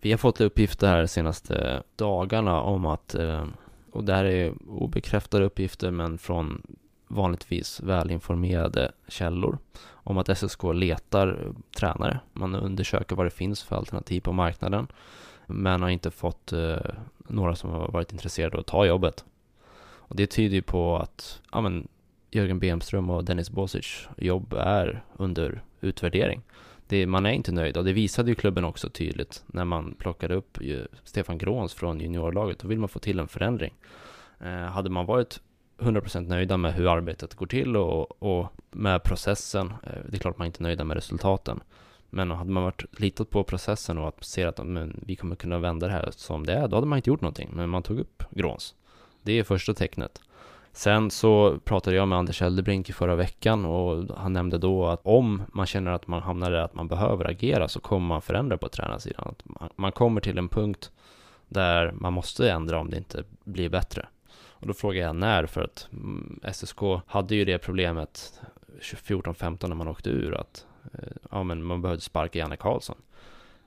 Vi 0.00 0.10
har 0.10 0.18
fått 0.18 0.40
uppgifter 0.40 0.86
här 0.86 1.00
de 1.00 1.08
senaste 1.08 1.82
dagarna 1.96 2.60
om 2.60 2.86
att, 2.86 3.14
eh, 3.14 3.46
och 3.92 4.04
det 4.04 4.14
här 4.14 4.24
är 4.24 4.54
obekräftade 4.68 5.44
uppgifter 5.44 5.90
men 5.90 6.18
från 6.18 6.62
vanligtvis 7.08 7.80
välinformerade 7.80 8.92
källor 9.08 9.58
om 9.86 10.18
att 10.18 10.28
SSK 10.28 10.62
letar 10.74 11.52
tränare. 11.76 12.20
Man 12.32 12.54
undersöker 12.54 13.16
vad 13.16 13.26
det 13.26 13.30
finns 13.30 13.62
för 13.62 13.76
alternativ 13.76 14.20
på 14.20 14.32
marknaden 14.32 14.86
men 15.50 15.82
har 15.82 15.88
inte 15.88 16.10
fått 16.10 16.52
eh, 16.52 16.76
några 17.18 17.54
som 17.54 17.70
har 17.70 17.88
varit 17.88 18.12
intresserade 18.12 18.56
av 18.56 18.60
att 18.60 18.66
ta 18.66 18.86
jobbet. 18.86 19.24
Och 19.80 20.16
det 20.16 20.26
tyder 20.26 20.54
ju 20.54 20.62
på 20.62 20.96
att 20.96 21.40
ja, 21.52 21.60
men, 21.60 21.88
Jörgen 22.30 22.58
Bemström 22.58 23.10
och 23.10 23.24
Dennis 23.24 23.50
Bosic 23.50 24.08
jobb 24.16 24.52
är 24.52 25.04
under 25.16 25.62
utvärdering. 25.80 26.42
Det, 26.86 27.06
man 27.06 27.26
är 27.26 27.30
inte 27.30 27.52
nöjd 27.52 27.76
och 27.76 27.84
det 27.84 27.92
visade 27.92 28.30
ju 28.30 28.34
klubben 28.34 28.64
också 28.64 28.88
tydligt 28.88 29.44
när 29.46 29.64
man 29.64 29.94
plockade 29.98 30.34
upp 30.34 30.58
Stefan 31.04 31.38
Gråns 31.38 31.74
från 31.74 32.00
juniorlaget. 32.00 32.58
Då 32.58 32.68
vill 32.68 32.78
man 32.78 32.88
få 32.88 32.98
till 32.98 33.18
en 33.18 33.28
förändring. 33.28 33.74
Eh, 34.40 34.48
hade 34.48 34.90
man 34.90 35.06
varit 35.06 35.40
100% 35.78 36.28
nöjda 36.28 36.56
med 36.56 36.74
hur 36.74 36.92
arbetet 36.92 37.34
går 37.34 37.46
till 37.46 37.76
och, 37.76 38.22
och 38.22 38.52
med 38.70 39.02
processen, 39.02 39.74
eh, 39.82 39.92
det 40.08 40.16
är 40.16 40.20
klart 40.20 40.38
man 40.38 40.46
inte 40.46 40.60
är 40.60 40.62
nöjda 40.62 40.84
med 40.84 40.94
resultaten. 40.94 41.60
Men 42.10 42.30
hade 42.30 42.50
man 42.50 42.62
varit 42.62 43.00
litat 43.00 43.30
på 43.30 43.44
processen 43.44 43.98
och 43.98 44.08
att 44.08 44.24
se 44.24 44.44
att 44.44 44.66
men, 44.66 45.00
vi 45.06 45.16
kommer 45.16 45.36
kunna 45.36 45.58
vända 45.58 45.86
det 45.86 45.92
här 45.92 46.08
som 46.10 46.46
det 46.46 46.52
är, 46.52 46.68
då 46.68 46.76
hade 46.76 46.86
man 46.86 46.96
inte 46.96 47.10
gjort 47.10 47.20
någonting. 47.20 47.50
Men 47.52 47.70
man 47.70 47.82
tog 47.82 47.98
upp 47.98 48.22
Gråns. 48.30 48.74
Det 49.22 49.32
är 49.32 49.44
första 49.44 49.74
tecknet. 49.74 50.20
Sen 50.72 51.10
så 51.10 51.58
pratade 51.64 51.96
jag 51.96 52.08
med 52.08 52.18
Anders 52.18 52.42
Eldebrink 52.42 52.90
i 52.90 52.92
förra 52.92 53.16
veckan 53.16 53.64
och 53.64 54.16
han 54.16 54.32
nämnde 54.32 54.58
då 54.58 54.86
att 54.86 55.00
om 55.02 55.42
man 55.52 55.66
känner 55.66 55.90
att 55.90 56.06
man 56.06 56.22
hamnar 56.22 56.50
där 56.50 56.58
att 56.58 56.74
man 56.74 56.88
behöver 56.88 57.24
agera 57.24 57.68
så 57.68 57.80
kommer 57.80 58.06
man 58.06 58.22
förändra 58.22 58.58
på 58.58 58.68
tränarsidan. 58.68 59.34
Att 59.60 59.78
man 59.78 59.92
kommer 59.92 60.20
till 60.20 60.38
en 60.38 60.48
punkt 60.48 60.90
där 61.48 61.92
man 61.92 62.12
måste 62.12 62.50
ändra 62.50 62.78
om 62.78 62.90
det 62.90 62.96
inte 62.96 63.24
blir 63.44 63.68
bättre. 63.68 64.06
Och 64.60 64.66
då 64.66 64.74
frågar 64.74 65.02
jag 65.02 65.16
när, 65.16 65.46
för 65.46 65.60
att 65.60 65.88
mm, 65.92 66.40
SSK 66.52 66.80
hade 67.06 67.34
ju 67.34 67.44
det 67.44 67.58
problemet 67.58 68.40
14-15 68.80 69.68
när 69.68 69.76
man 69.76 69.88
åkte 69.88 70.10
ur, 70.10 70.34
att 70.34 70.66
Eh, 70.94 71.08
ja, 71.30 71.42
men 71.42 71.64
man 71.64 71.82
behövde 71.82 72.02
sparka 72.02 72.38
Janne 72.38 72.56
Karlsson. 72.56 72.96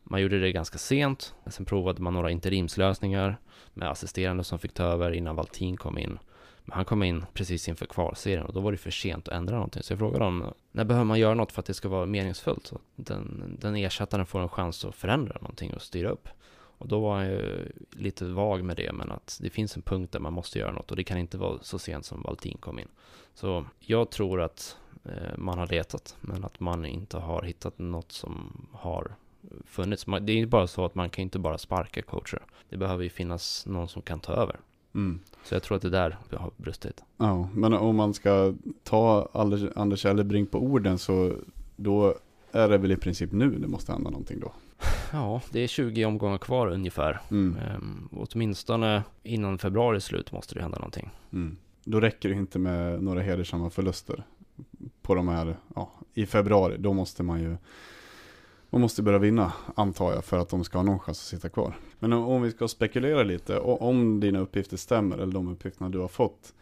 Man 0.04 0.22
gjorde 0.22 0.40
det 0.40 0.52
ganska 0.52 0.78
sent, 0.78 1.36
sen 1.48 1.66
provade 1.66 2.02
man 2.02 2.14
några 2.14 2.32
interimslösningar 2.32 3.38
med 3.74 3.90
assisterande 3.90 4.44
som 4.44 4.60
fick 4.60 4.74
ta 4.74 4.84
över 4.84 5.12
innan 5.12 5.36
Valtin 5.36 5.78
kom 5.78 5.98
in. 5.98 6.20
Men 6.66 6.76
han 6.76 6.86
kom 6.86 7.04
in 7.04 7.26
precis 7.34 7.68
inför 7.68 7.86
kvalserien 7.86 8.46
och 8.46 8.54
då 8.54 8.60
var 8.60 8.72
det 8.72 8.78
för 8.78 8.92
sent 8.92 9.28
att 9.28 9.34
ändra 9.34 9.56
någonting. 9.56 9.84
Så 9.84 9.94
jag 9.94 10.00
frågade 10.00 10.24
honom. 10.24 10.54
när 10.72 10.84
behöver 10.84 11.06
man 11.06 11.20
göra 11.20 11.34
något 11.34 11.52
för 11.52 11.60
att 11.60 11.66
det 11.66 11.74
ska 11.74 11.90
vara 11.90 12.06
meningsfullt? 12.06 12.68
Så 12.68 12.76
att 12.76 12.82
den, 12.96 13.58
den 13.60 13.76
ersättaren 13.76 14.26
får 14.26 14.40
en 14.40 14.50
chans 14.50 14.86
att 14.86 14.96
förändra 14.96 15.38
någonting 15.42 15.74
och 15.74 15.82
styra 15.82 16.10
upp. 16.10 16.28
Och 16.54 16.88
då 16.88 17.00
var 17.00 17.16
han 17.16 17.26
ju 17.26 17.72
lite 17.92 18.26
vag 18.26 18.64
med 18.64 18.78
det, 18.78 18.92
men 18.94 19.12
att 19.12 19.40
det 19.42 19.50
finns 19.50 19.76
en 19.76 19.82
punkt 19.82 20.12
där 20.12 20.20
man 20.20 20.34
måste 20.34 20.60
göra 20.60 20.72
något 20.72 20.92
och 20.92 20.98
det 20.98 21.04
kan 21.04 21.18
inte 21.18 21.38
vara 21.38 21.60
så 21.62 21.80
sent 21.80 22.06
som 22.06 22.22
Valtin 22.22 22.58
kom 22.58 22.80
in. 22.80 22.88
Så 23.34 23.66
jag 23.80 24.10
tror 24.12 24.42
att 24.42 24.78
man 25.38 25.58
har 25.58 25.68
letat, 25.68 26.18
men 26.22 26.46
att 26.46 26.60
man 26.60 26.86
inte 26.86 27.18
har 27.18 27.42
hittat 27.42 27.80
något 27.80 28.12
som 28.12 28.68
har 28.72 29.16
funnits. 29.66 30.06
Det 30.22 30.34
är 30.34 30.38
inte 30.38 30.50
bara 30.50 30.68
så 30.68 30.86
att 30.86 30.96
man 30.96 31.10
kan 31.10 31.24
inte 31.24 31.40
bara 31.40 31.58
sparka 31.58 32.02
coacher. 32.02 32.42
Det 32.70 32.78
behöver 32.78 33.04
ju 33.04 33.10
finnas 33.10 33.66
någon 33.66 33.88
som 33.88 34.02
kan 34.02 34.20
ta 34.20 34.34
över. 34.34 34.56
Mm. 34.96 35.20
Så 35.44 35.56
jag 35.56 35.64
tror 35.64 35.76
att 35.76 35.82
det 35.82 35.90
där 35.90 36.18
har 36.32 36.52
brustit. 36.58 37.04
Ja, 37.18 37.50
men 37.54 37.74
om 37.74 37.96
man 37.96 38.14
ska 38.14 38.54
ta 38.84 39.30
Anders 39.76 40.06
Ellebrink 40.06 40.52
på 40.52 40.60
orden 40.60 40.98
så 40.98 41.34
då 41.76 42.16
är 42.52 42.70
det 42.70 42.78
väl 42.78 42.92
i 42.92 42.96
princip 42.96 43.32
nu 43.32 43.50
det 43.50 43.68
måste 43.68 43.92
hända 43.92 44.10
någonting 44.10 44.40
då? 44.40 44.52
Ja, 45.14 45.42
det 45.52 45.60
är 45.60 45.68
20 45.68 46.06
omgångar 46.06 46.38
kvar 46.38 46.68
ungefär. 46.68 47.22
Mm. 47.32 47.58
Ehm, 47.58 48.10
åtminstone 48.12 49.04
innan 49.24 49.58
februari 49.58 50.02
slut 50.02 50.32
måste 50.32 50.56
det 50.56 50.62
hända 50.62 50.78
någonting. 50.78 51.10
Mm. 51.34 51.58
Då 51.84 52.00
räcker 52.00 52.30
det 52.30 52.36
inte 52.36 52.60
med 52.60 53.04
några 53.04 53.22
hedersamma 53.22 53.70
förluster 53.70 54.24
på 55.12 55.16
de 55.16 55.28
här, 55.28 55.56
ja, 55.76 55.92
i 56.14 56.26
februari. 56.26 56.78
Då 56.78 56.94
måste 56.94 57.24
man 57.24 57.42
ju 57.42 57.58
man 58.70 58.82
måste 58.82 59.04
börja 59.04 59.20
vinna, 59.20 59.54
antar 59.76 60.14
jag, 60.14 60.26
för 60.26 60.38
att 60.38 60.50
de 60.50 60.64
ska 60.64 60.78
ha 60.78 60.84
någon 60.84 61.00
chans 61.00 61.20
att 61.20 61.26
sitta 61.26 61.50
kvar. 61.50 61.74
Men 62.00 62.14
om 62.14 62.42
vi 62.42 62.52
ska 62.52 62.68
spekulera 62.68 63.24
lite, 63.24 63.60
om 63.60 64.20
dina 64.20 64.40
uppgifter 64.40 64.78
stämmer, 64.78 65.18
eller 65.18 65.34
de 65.34 65.48
uppgifterna 65.48 65.90
du 65.90 66.00
har 66.00 66.08
fått 66.08 66.54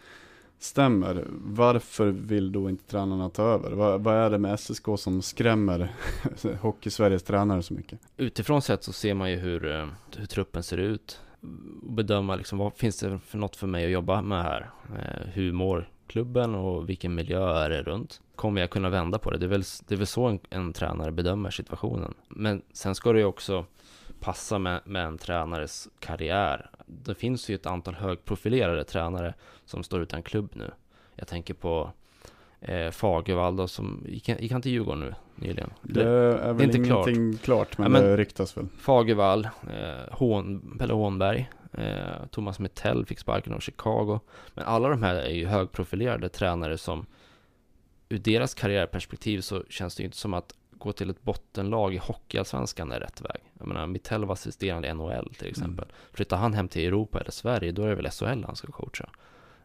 stämmer, 0.59 1.25
varför 1.29 2.07
vill 2.07 2.51
då 2.51 2.69
inte 2.69 2.83
tränarna 2.83 3.29
ta 3.29 3.43
över? 3.43 3.71
Vad, 3.71 4.01
vad 4.01 4.15
är 4.15 4.29
det 4.29 4.37
med 4.37 4.59
SSK 4.59 4.85
som 4.97 5.21
skrämmer 5.21 5.95
Hockey-Sveriges 6.61 7.23
tränare 7.23 7.63
så 7.63 7.73
mycket? 7.73 7.99
Utifrån 8.17 8.61
sett 8.61 8.83
så 8.83 8.93
ser 8.93 9.13
man 9.13 9.31
ju 9.31 9.37
hur, 9.37 9.71
eh, 9.71 9.87
hur 10.17 10.25
truppen 10.25 10.63
ser 10.63 10.77
ut 10.77 11.21
bedöma 11.83 12.35
liksom, 12.35 12.57
vad 12.57 12.73
finns 12.73 12.99
det 12.99 13.19
för 13.19 13.37
något 13.37 13.55
för 13.55 13.67
mig 13.67 13.85
att 13.85 13.91
jobba 13.91 14.21
med 14.21 14.43
här? 14.43 14.69
Eh, 14.89 15.27
hur 15.33 15.51
mår 15.51 15.89
klubben 16.07 16.55
och 16.55 16.89
vilken 16.89 17.15
miljö 17.15 17.53
är 17.53 17.69
det 17.69 17.83
runt? 17.83 18.21
Kommer 18.39 18.61
jag 18.61 18.69
kunna 18.69 18.89
vända 18.89 19.19
på 19.19 19.31
det? 19.31 19.37
Det 19.37 19.45
är 19.45 19.47
väl, 19.47 19.63
det 19.87 19.95
är 19.95 19.97
väl 19.97 20.07
så 20.07 20.27
en, 20.27 20.39
en 20.49 20.73
tränare 20.73 21.11
bedömer 21.11 21.49
situationen. 21.49 22.13
Men 22.27 22.61
sen 22.73 22.95
ska 22.95 23.13
det 23.13 23.19
ju 23.19 23.25
också 23.25 23.65
passa 24.19 24.59
med, 24.59 24.81
med 24.85 25.05
en 25.05 25.17
tränares 25.17 25.87
karriär. 25.99 26.69
Det 26.85 27.15
finns 27.15 27.49
ju 27.49 27.55
ett 27.55 27.65
antal 27.65 27.95
högprofilerade 27.95 28.83
tränare 28.83 29.33
som 29.65 29.83
står 29.83 30.01
utan 30.01 30.23
klubb 30.23 30.51
nu. 30.53 30.71
Jag 31.15 31.27
tänker 31.27 31.53
på 31.53 31.91
eh, 32.61 32.91
Fagervall 32.91 33.55
då, 33.55 33.67
som 33.67 34.05
gick, 34.07 34.29
gick 34.29 34.51
han 34.51 34.61
till 34.61 34.71
Djurgården 34.71 34.99
nu 34.99 35.15
nyligen? 35.35 35.69
Det, 35.81 36.03
det 36.03 36.09
är 36.09 36.53
väl 36.53 36.57
det 36.57 36.63
är 36.63 36.65
inte 36.65 36.77
ingenting 36.77 37.33
klart, 37.33 37.43
klart 37.43 37.77
men, 37.77 37.85
ja, 37.85 37.89
men, 37.89 38.03
det 38.03 38.17
ryktas 38.17 38.57
väl. 38.57 38.67
Fagervall, 38.77 39.45
eh, 39.45 40.11
Hån, 40.11 40.75
Pelle 40.79 40.93
Hånberg, 40.93 41.49
eh, 41.71 42.25
Thomas 42.31 42.59
Mittell 42.59 43.05
fick 43.05 43.19
sparken 43.19 43.53
av 43.53 43.59
Chicago. 43.59 44.19
Men 44.53 44.65
alla 44.65 44.89
de 44.89 45.03
här 45.03 45.15
är 45.15 45.33
ju 45.33 45.45
högprofilerade 45.45 46.29
tränare 46.29 46.77
som 46.77 47.05
ur 48.09 48.19
deras 48.19 48.53
karriärperspektiv 48.53 49.41
så 49.41 49.63
känns 49.69 49.95
det 49.95 50.01
ju 50.01 50.05
inte 50.05 50.17
som 50.17 50.33
att 50.33 50.53
gå 50.71 50.91
till 50.91 51.09
ett 51.09 51.23
bottenlag 51.23 51.93
i 51.93 51.97
Hockeyallsvenskan 51.97 52.91
är 52.91 52.99
rätt 52.99 53.21
väg. 53.21 53.41
Jag 53.57 53.67
menar, 53.67 53.87
Mittell 53.87 54.25
var 54.25 54.33
assisterande 54.33 54.87
i 54.87 54.93
NHL 54.93 55.33
till 55.37 55.47
exempel. 55.47 55.85
Mm. 55.85 55.95
Flyttar 56.13 56.37
han 56.37 56.53
hem 56.53 56.67
till 56.67 56.87
Europa 56.87 57.19
eller 57.19 57.31
Sverige, 57.31 57.71
då 57.71 57.83
är 57.83 57.89
det 57.89 57.95
väl 57.95 58.11
SHL 58.11 58.43
han 58.45 58.55
ska 58.55 58.71
coacha. 58.71 59.09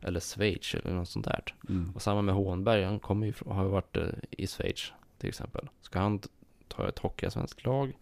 Eller 0.00 0.20
Schweiz 0.20 0.74
eller 0.74 0.94
något 0.94 1.08
sånt 1.08 1.24
där. 1.24 1.54
Mm. 1.68 1.92
Och 1.94 2.02
samma 2.02 2.22
med 2.22 2.34
Hånberg, 2.34 2.84
han 2.84 2.98
kommer 2.98 3.26
ju 3.26 3.32
har 3.46 3.64
ju 3.64 3.70
varit 3.70 3.96
eh, 3.96 4.08
i 4.30 4.46
Schweiz 4.46 4.92
till 5.18 5.28
exempel. 5.28 5.68
Ska 5.80 5.98
han 5.98 6.20
ta 6.68 6.88
ett 6.88 6.98
hockeyallsvenskt 6.98 7.64
lag? 7.64 7.92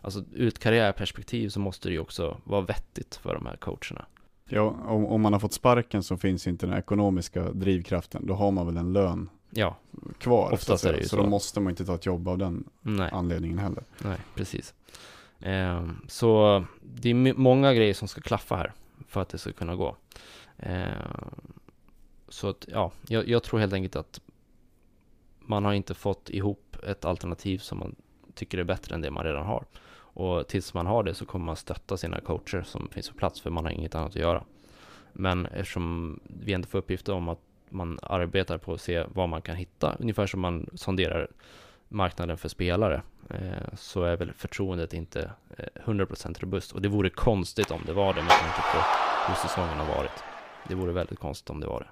Alltså 0.00 0.24
ur 0.32 0.48
ett 0.48 0.58
karriärperspektiv 0.58 1.48
så 1.48 1.60
måste 1.60 1.88
det 1.88 1.92
ju 1.92 2.00
också 2.00 2.40
vara 2.44 2.60
vettigt 2.60 3.16
för 3.16 3.34
de 3.34 3.46
här 3.46 3.56
coacherna. 3.56 4.06
Ja, 4.44 4.76
om, 4.86 5.06
om 5.06 5.20
man 5.20 5.32
har 5.32 5.40
fått 5.40 5.52
sparken 5.52 6.02
så 6.02 6.16
finns 6.16 6.46
inte 6.46 6.66
den 6.66 6.78
ekonomiska 6.78 7.52
drivkraften. 7.52 8.26
Då 8.26 8.34
har 8.34 8.50
man 8.50 8.66
väl 8.66 8.76
en 8.76 8.92
lön 8.92 9.30
ja. 9.50 9.76
kvar. 10.18 10.52
Oftast 10.52 10.84
är 10.84 10.92
det 10.92 10.98
ju 10.98 11.04
så. 11.04 11.08
Så 11.08 11.16
då 11.16 11.26
måste 11.26 11.60
man 11.60 11.70
inte 11.70 11.84
ta 11.84 11.94
ett 11.94 12.06
jobb 12.06 12.28
av 12.28 12.38
den 12.38 12.64
Nej. 12.82 13.10
anledningen 13.12 13.58
heller. 13.58 13.84
Nej, 13.98 14.18
precis. 14.34 14.74
Eh, 15.40 15.88
så 16.08 16.64
det 16.82 17.10
är 17.10 17.34
många 17.34 17.74
grejer 17.74 17.94
som 17.94 18.08
ska 18.08 18.20
klaffa 18.20 18.56
här 18.56 18.72
för 19.08 19.22
att 19.22 19.28
det 19.28 19.38
ska 19.38 19.52
kunna 19.52 19.76
gå. 19.76 19.96
Eh, 20.56 20.88
så 22.28 22.48
att, 22.48 22.64
ja, 22.68 22.92
jag, 23.08 23.28
jag, 23.28 23.42
tror 23.42 23.60
helt 23.60 23.72
enkelt 23.72 23.96
att 23.96 24.20
man 25.38 25.64
har 25.64 25.72
inte 25.72 25.94
fått 25.94 26.30
ihop 26.30 26.76
ett 26.86 27.04
alternativ 27.04 27.58
som 27.58 27.78
man 27.78 27.94
tycker 28.34 28.58
är 28.58 28.64
bättre 28.64 28.94
än 28.94 29.00
det 29.00 29.10
man 29.10 29.24
redan 29.24 29.46
har. 29.46 29.64
Och 30.18 30.48
tills 30.48 30.74
man 30.74 30.86
har 30.86 31.02
det 31.02 31.14
så 31.14 31.26
kommer 31.26 31.46
man 31.46 31.56
stötta 31.56 31.96
sina 31.96 32.20
coacher 32.20 32.62
som 32.62 32.88
finns 32.88 33.10
på 33.10 33.16
plats 33.16 33.40
för 33.40 33.50
man 33.50 33.64
har 33.64 33.72
inget 33.72 33.94
annat 33.94 34.08
att 34.08 34.16
göra. 34.16 34.44
Men 35.12 35.46
eftersom 35.46 36.20
vi 36.24 36.52
inte 36.52 36.68
får 36.68 36.78
uppgifter 36.78 37.12
om 37.12 37.28
att 37.28 37.40
man 37.70 37.98
arbetar 38.02 38.58
på 38.58 38.72
att 38.72 38.80
se 38.80 39.04
vad 39.08 39.28
man 39.28 39.42
kan 39.42 39.56
hitta, 39.56 39.96
ungefär 39.98 40.26
som 40.26 40.40
man 40.40 40.66
sonderar 40.74 41.28
marknaden 41.88 42.38
för 42.38 42.48
spelare, 42.48 43.02
eh, 43.30 43.74
så 43.76 44.02
är 44.02 44.16
väl 44.16 44.32
förtroendet 44.32 44.92
inte 44.92 45.30
100% 45.84 46.36
eh, 46.36 46.40
robust. 46.40 46.72
Och 46.72 46.82
det 46.82 46.88
vore 46.88 47.10
konstigt 47.10 47.70
om 47.70 47.80
det 47.86 47.92
var 47.92 48.14
det 48.14 48.22
med 48.22 48.30
tanke 48.30 48.60
på 48.72 48.78
hur 49.28 49.34
säsongen 49.34 49.78
har 49.78 49.96
varit. 49.96 50.24
Det 50.68 50.74
vore 50.74 50.92
väldigt 50.92 51.18
konstigt 51.18 51.50
om 51.50 51.60
det 51.60 51.66
var 51.66 51.80
det. 51.80 51.88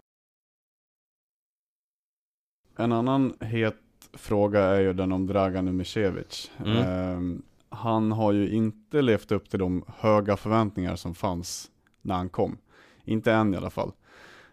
En 2.82 2.92
annan 2.92 3.34
het 3.40 3.76
fråga 4.12 4.60
är 4.60 4.80
ju 4.80 4.92
den 4.92 5.12
om 5.12 5.26
Dragan 5.26 5.68
Umicevic. 5.68 6.50
Mm. 6.64 6.76
Eh, 6.76 7.38
han 7.68 8.12
har 8.12 8.32
ju 8.32 8.48
inte 8.48 9.02
levt 9.02 9.32
upp 9.32 9.50
till 9.50 9.58
de 9.58 9.84
höga 9.98 10.36
förväntningar 10.36 10.96
som 10.96 11.14
fanns 11.14 11.70
när 12.02 12.14
han 12.14 12.28
kom. 12.28 12.58
Inte 13.04 13.32
än 13.32 13.54
i 13.54 13.56
alla 13.56 13.70
fall. 13.70 13.92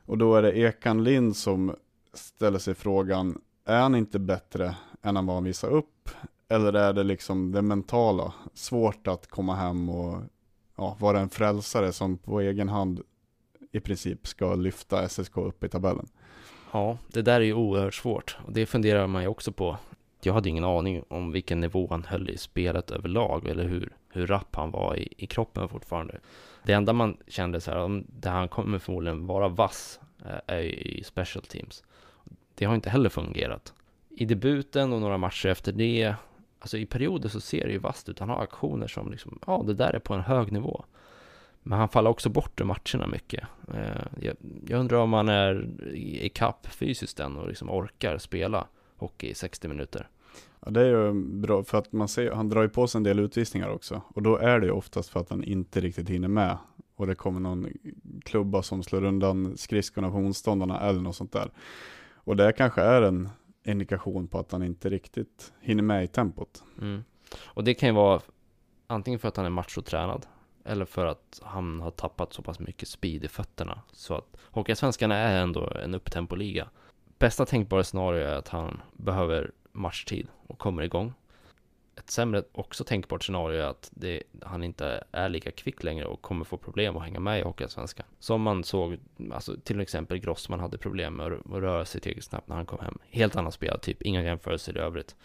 Och 0.06 0.18
då 0.18 0.36
är 0.36 0.42
det 0.42 0.58
Ekan 0.58 1.04
Lind 1.04 1.36
som 1.36 1.76
ställer 2.14 2.60
sig 2.60 2.76
frågan, 2.76 3.42
är 3.66 3.82
han 3.82 3.96
inte 3.96 4.20
bättre 4.20 4.76
än 5.02 5.26
vad 5.26 5.36
han 5.36 5.44
visar 5.44 5.70
upp? 5.70 6.10
Eller 6.48 6.74
är 6.74 6.94
det 6.94 7.04
liksom 7.04 7.52
det 7.52 7.62
mentala, 7.62 8.34
svårt 8.54 9.08
att 9.08 9.28
komma 9.28 9.56
hem 9.56 9.90
och 9.90 10.22
ja, 10.78 10.98
vara 11.00 11.20
en 11.20 11.30
frälsare 11.30 11.92
som 11.92 12.18
på 12.18 12.42
egen 12.42 12.70
hand 12.70 13.02
i 13.72 13.80
princip 13.80 14.28
ska 14.28 14.56
lyfta 14.56 15.10
SSK 15.10 15.38
upp 15.38 15.64
i 15.64 15.70
tabellen? 15.70 16.08
Ja, 16.72 16.98
det 17.08 17.22
där 17.22 17.42
är 17.42 17.46
ju 17.46 17.54
oerhört 17.54 17.94
svårt 17.94 18.38
och 18.46 18.54
det 18.54 18.66
funderar 18.66 19.08
man 19.08 19.22
ju 19.22 19.28
också 19.28 19.52
på. 19.52 19.78
Jag 20.22 20.34
hade 20.34 20.50
ingen 20.50 20.64
aning 20.64 21.04
om 21.08 21.32
vilken 21.32 21.60
nivå 21.60 21.88
han 21.90 22.04
höll 22.04 22.30
i 22.30 22.38
spelet 22.38 22.92
överlag 22.92 23.48
eller 23.48 23.64
hur, 23.64 23.96
hur 24.10 24.28
rapp 24.28 24.56
han 24.56 24.72
var 24.72 24.96
i, 24.96 25.14
i 25.18 25.28
kroppen 25.28 25.70
fortfarande. 25.70 26.20
Det 26.64 26.74
enda 26.74 26.94
man 26.94 27.18
kände 27.28 27.62
så 27.62 27.72
här, 27.72 28.04
där 28.08 28.32
han 28.32 28.48
kommer 28.48 28.80
förmodligen 28.80 29.28
vara 29.28 29.48
vass, 29.48 30.00
är 30.48 30.60
i 30.62 31.04
special 31.04 31.44
teams. 31.44 31.84
det 32.56 32.66
har 32.66 32.76
inte 32.76 32.90
heller 32.90 33.10
fungerat. 33.10 33.74
I 34.10 34.26
debuten 34.26 34.94
och 34.94 35.02
några 35.02 35.18
matcher 35.18 35.50
efter 35.50 35.72
det, 35.72 36.16
alltså 36.60 36.78
i 36.78 36.86
perioder 36.86 37.30
så 37.30 37.42
ser 37.42 37.66
det 37.66 37.72
ju 37.72 37.80
vasst 37.80 38.10
ut. 38.10 38.20
Han 38.20 38.30
har 38.30 38.44
aktioner 38.44 38.88
som 38.88 39.12
liksom, 39.12 39.40
ja 39.48 39.64
det 39.68 39.74
där 39.74 39.94
är 39.94 40.00
på 40.00 40.14
en 40.14 40.22
hög 40.22 40.52
nivå. 40.52 40.86
Men 41.64 41.80
han 41.80 41.90
faller 41.90 42.10
också 42.10 42.30
bort 42.30 42.62
ur 42.62 42.66
matcherna 42.66 43.08
mycket. 43.08 43.44
Eh, 43.74 44.06
jag, 44.22 44.36
jag 44.68 44.80
undrar 44.80 44.98
om 44.98 45.14
han 45.14 45.30
är 45.30 45.70
i 45.94 46.30
kapp 46.30 46.68
fysiskt 46.68 47.20
än 47.20 47.38
och 47.38 47.48
liksom 47.48 47.70
orkar 47.70 48.18
spela 48.18 48.68
hockey 48.98 49.28
i 49.28 49.34
60 49.34 49.68
minuter. 49.68 50.10
Ja, 50.66 50.72
det 50.72 50.82
är 50.82 50.86
ju 50.86 51.14
bra 51.14 51.64
för 51.64 51.78
att 51.78 51.92
man 51.92 52.08
ser, 52.08 52.32
han 52.32 52.50
drar 52.50 52.62
ju 52.62 52.70
på 52.70 52.88
sig 52.88 53.00
en 53.00 53.04
del 53.04 53.20
utvisningar 53.20 53.70
också. 53.70 54.02
Och 54.08 54.22
då 54.22 54.38
är 54.38 54.60
det 54.60 54.66
ju 54.66 54.72
oftast 54.72 55.10
för 55.10 55.20
att 55.20 55.30
han 55.30 55.44
inte 55.44 55.82
riktigt 55.82 56.10
hinner 56.10 56.28
med. 56.28 56.58
Och 56.96 57.08
det 57.08 57.16
kommer 57.16 57.40
någon 57.40 57.68
klubba 58.26 58.62
som 58.62 58.84
slår 58.84 59.04
undan 59.04 59.58
skridskorna 59.58 60.12
på 60.12 60.20
motståndarna 60.20 60.80
eller 60.80 61.02
något 61.02 61.16
sånt 61.16 61.32
där. 61.32 61.52
Och 62.14 62.36
det 62.36 62.54
kanske 62.54 62.82
är 62.82 63.02
en 63.02 63.30
indikation 63.64 64.28
på 64.28 64.40
att 64.40 64.52
han 64.52 64.64
inte 64.64 64.90
riktigt 64.90 65.54
hinner 65.62 65.84
med 65.84 66.04
i 66.04 66.08
tempot. 66.08 66.64
Mm. 66.82 67.04
Och 67.44 67.64
det 67.64 67.74
kan 67.74 67.90
ju 67.90 67.96
vara 67.96 68.22
antingen 68.88 69.20
för 69.20 69.28
att 69.28 69.38
han 69.38 69.46
är 69.46 69.50
machotränad 69.50 70.26
eller 70.66 70.86
för 70.86 71.06
att 71.06 71.42
han 71.44 71.80
har 71.80 71.92
tappat 71.92 72.34
så 72.34 72.42
pass 72.42 72.60
mycket 72.60 72.88
speed 72.88 73.24
i 73.24 73.28
fötterna. 73.28 73.82
Så 73.92 74.16
att 74.16 74.38
Hockeyallsvenskan 74.52 75.12
är 75.12 75.42
ändå 75.42 75.70
en 75.84 75.96
upptempoliga. 75.96 76.68
Bästa 77.20 77.46
tänkbara 77.46 77.84
scenario 77.84 78.20
är 78.20 78.36
att 78.36 78.48
han 78.48 78.82
behöver 78.94 79.52
matchtid 79.74 80.28
och 80.48 80.60
kommer 80.60 80.84
igång. 80.84 81.14
Ett 81.96 82.10
sämre, 82.10 82.44
också 82.52 82.84
tänkbart 82.84 83.24
scenario 83.24 83.62
är 83.62 83.66
att 83.66 83.92
det, 83.94 84.24
han 84.42 84.64
inte 84.64 85.04
är 85.12 85.30
lika 85.30 85.52
kvick 85.52 85.84
längre 85.84 86.06
och 86.06 86.22
kommer 86.22 86.46
få 86.46 86.58
problem 86.58 86.98
att 86.98 87.04
hänga 87.04 87.20
med 87.20 87.40
i 87.40 87.44
Hockeyallsvenskan. 87.44 88.06
Som 88.20 88.42
man 88.42 88.64
såg, 88.64 88.98
alltså 89.32 89.56
till 89.64 89.80
exempel 89.80 90.18
Grossman 90.18 90.60
hade 90.60 90.78
problem 90.78 91.14
med 91.14 91.26
att 91.26 91.46
röra 91.52 91.86
sig 91.86 92.02
tillräckligt 92.02 92.26
snabbt 92.26 92.48
när 92.48 92.56
han 92.56 92.66
kom 92.66 92.80
hem. 92.80 92.98
Helt 93.10 93.36
annan 93.36 93.52
spel, 93.52 93.80
typ 93.80 94.02
inga 94.02 94.24
jämförelser 94.24 94.78
i 94.78 94.80
övrigt. 94.80 95.16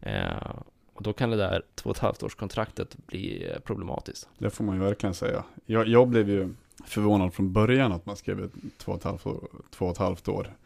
Eh, 0.00 0.56
och 0.94 1.02
då 1.02 1.12
kan 1.12 1.30
det 1.30 1.36
där 1.36 1.62
två 1.74 1.90
och 1.90 1.96
ett 1.96 2.02
halvt 2.02 2.22
års 2.22 2.34
kontraktet 2.34 2.96
bli 3.06 3.50
eh, 3.50 3.60
problematiskt. 3.60 4.28
Det 4.38 4.50
får 4.50 4.64
man 4.64 4.76
ju 4.76 4.82
verkligen 4.82 5.14
säga. 5.14 5.44
Jag, 5.66 5.88
jag 5.88 6.08
blev 6.08 6.28
ju 6.28 6.54
förvånad 6.84 7.34
från 7.34 7.52
början 7.52 7.92
att 7.92 8.06
man 8.06 8.16
skrev 8.16 8.50
två 8.78 8.92
och 8.92 8.98
ett 8.98 9.04
halvt 9.04 9.26
år. 9.26 9.48
Två 9.70 9.84
och 9.84 9.92
ett 9.92 9.98
halvt 9.98 10.28
år. 10.28 10.56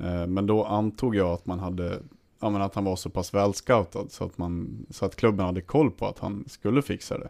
Eh, 0.00 0.26
men 0.26 0.46
då 0.46 0.64
antog 0.64 1.16
jag 1.16 1.28
att 1.28 1.46
man 1.46 1.58
hade 1.58 1.98
ja, 2.40 2.50
men 2.50 2.62
att 2.62 2.74
han 2.74 2.84
var 2.84 2.96
så 2.96 3.10
pass 3.10 3.34
välscoutad 3.34 4.08
så 4.08 4.24
att, 4.24 4.38
man, 4.38 4.86
så 4.90 5.04
att 5.04 5.16
klubben 5.16 5.46
hade 5.46 5.60
koll 5.60 5.90
på 5.90 6.06
att 6.06 6.18
han 6.18 6.44
skulle 6.48 6.82
fixa 6.82 7.18
det. 7.18 7.28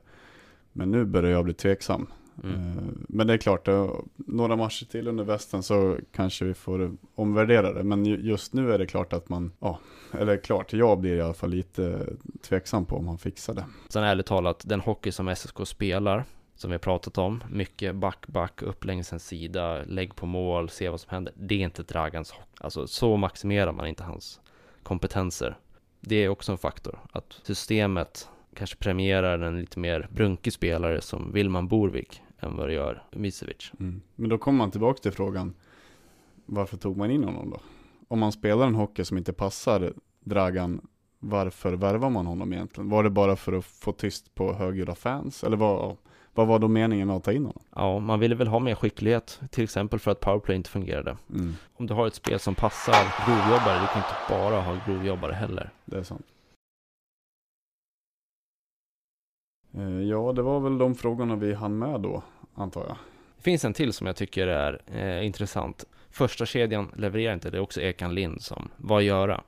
Men 0.73 0.91
nu 0.91 1.05
börjar 1.05 1.31
jag 1.31 1.45
bli 1.45 1.55
tveksam. 1.55 2.07
Mm. 2.45 2.55
Eh, 2.55 2.83
men 3.09 3.27
det 3.27 3.33
är 3.33 3.39
klart, 3.39 3.69
några 4.17 4.57
matcher 4.57 4.85
till 4.85 5.09
under 5.09 5.25
västen 5.25 5.63
så 5.63 5.97
kanske 6.13 6.45
vi 6.45 6.55
får 6.55 6.97
omvärdera 7.15 7.73
det. 7.73 7.85
Men 7.85 8.05
just 8.05 8.53
nu 8.53 8.73
är 8.73 8.79
det 8.79 8.87
klart 8.87 9.13
att 9.13 9.29
man, 9.29 9.53
ja, 9.61 9.79
eller 10.13 10.37
klart, 10.37 10.73
jag 10.73 10.99
blir 10.99 11.17
i 11.17 11.21
alla 11.21 11.35
fall 11.35 11.51
lite 11.51 12.07
tveksam 12.43 12.85
på 12.85 12.97
om 12.97 13.09
han 13.09 13.19
fixar 13.19 13.55
det. 13.55 13.65
Sen 13.89 14.05
ärligt 14.05 14.27
talat, 14.27 14.63
den 14.67 14.81
hockey 14.81 15.13
som 15.13 15.37
SSK 15.37 15.57
spelar, 15.65 16.25
som 16.55 16.71
vi 16.71 16.75
har 16.75 16.79
pratat 16.79 17.19
om, 17.19 17.45
mycket 17.51 17.97
back, 17.97 18.27
back, 18.27 18.63
upp 18.63 18.85
längs 18.85 19.13
en 19.13 19.21
sida, 19.21 19.83
lägg 19.87 20.17
på 20.17 20.27
mål, 20.27 20.71
se 20.71 20.89
vad 20.89 21.01
som 21.01 21.11
händer. 21.11 21.35
Det 21.37 21.55
är 21.55 21.59
inte 21.59 21.83
Dragans 21.83 22.31
hockey. 22.31 22.45
Alltså 22.61 22.87
så 22.87 23.17
maximerar 23.17 23.73
man 23.73 23.87
inte 23.87 24.05
hans 24.05 24.41
kompetenser. 24.89 25.59
Det 26.01 26.17
är 26.17 26.29
också 26.29 26.53
en 26.53 26.59
faktor, 26.59 26.99
att 27.13 27.41
systemet 27.43 28.29
kanske 28.55 28.77
premierar 28.77 29.39
en 29.39 29.61
lite 29.61 29.79
mer 29.79 30.09
brunkig 30.11 30.53
spelare 30.53 31.01
som 31.01 31.33
Wilman 31.33 31.69
Borvik 31.69 32.23
än 32.39 32.57
vad 32.57 32.69
det 32.69 32.73
gör 32.73 33.03
Misevic. 33.11 33.73
Mm. 33.81 34.03
Men 34.15 34.29
då 34.29 34.39
kommer 34.39 34.59
man 34.59 34.71
tillbaka 34.71 34.99
till 35.03 35.13
frågan, 35.13 35.55
varför 36.47 36.77
tog 36.77 36.97
man 36.97 37.11
in 37.11 37.25
honom 37.25 37.51
då? 37.51 37.61
Om 38.09 38.19
man 38.19 38.33
spelar 38.33 38.67
en 38.67 38.75
hockey 38.75 39.05
som 39.05 39.19
inte 39.19 39.33
passar 39.33 39.93
Dragan, 40.21 40.81
varför 41.19 41.73
värvar 41.73 42.11
man 42.11 42.27
honom 42.27 42.53
egentligen? 42.53 42.91
Var 42.91 43.05
det 43.05 43.11
bara 43.11 43.37
för 43.37 43.53
att 43.53 43.65
få 43.65 43.93
tyst 43.93 44.35
på 44.35 44.53
högljudda 44.53 44.95
fans? 44.95 45.45
Eller 45.45 45.57
vad, 45.57 45.97
vad 46.39 46.47
var 46.47 46.59
då 46.59 46.69
meningen 46.69 47.07
med 47.07 47.17
att 47.17 47.25
ta 47.25 47.33
in 47.33 47.47
honom? 47.47 47.63
Ja, 47.75 47.99
man 47.99 48.21
ville 48.21 48.35
väl 48.35 48.47
ha 48.49 48.59
mer 48.59 48.75
skicklighet, 48.75 49.41
till 49.51 49.65
exempel 49.65 49.99
för 49.99 50.11
att 50.11 50.21
powerplay 50.21 50.57
inte 50.57 50.71
fungerade. 50.71 51.17
Mm. 51.35 51.55
Om 51.77 51.87
du 51.87 51.95
har 51.95 52.07
ett 52.07 52.15
spel 52.15 52.39
som 52.39 52.55
passar 52.55 53.27
grovjobbare, 53.27 53.81
du 53.81 53.87
kan 53.87 53.97
inte 53.97 54.17
bara 54.29 54.61
ha 54.61 54.77
grovjobbare 54.87 55.33
heller. 55.33 55.71
Det 55.85 55.97
är 55.97 56.03
sant. 56.03 56.27
Eh, 59.75 60.03
ja, 60.03 60.33
det 60.33 60.43
var 60.43 60.61
väl 60.61 60.79
de 60.79 60.95
frågorna 60.95 61.37
vi 61.37 61.55
hann 61.55 61.79
med 61.79 62.01
då, 62.01 62.23
antar 62.55 62.81
jag. 62.81 62.97
Det 63.37 63.43
finns 63.43 63.65
en 63.65 63.73
till 63.73 63.93
som 63.93 64.07
jag 64.07 64.17
tycker 64.17 64.47
är 64.47 64.81
eh, 64.87 65.27
intressant. 65.27 65.85
Första 66.11 66.47
kedjan 66.47 66.93
levererar 66.97 67.35
inte, 67.35 67.51
det 67.51 67.59
är 67.59 67.63
också 67.63 67.81
Ekan 67.81 68.15
Lind 68.15 68.43
som, 68.43 68.69
vad 68.77 69.03
göra? 69.03 69.41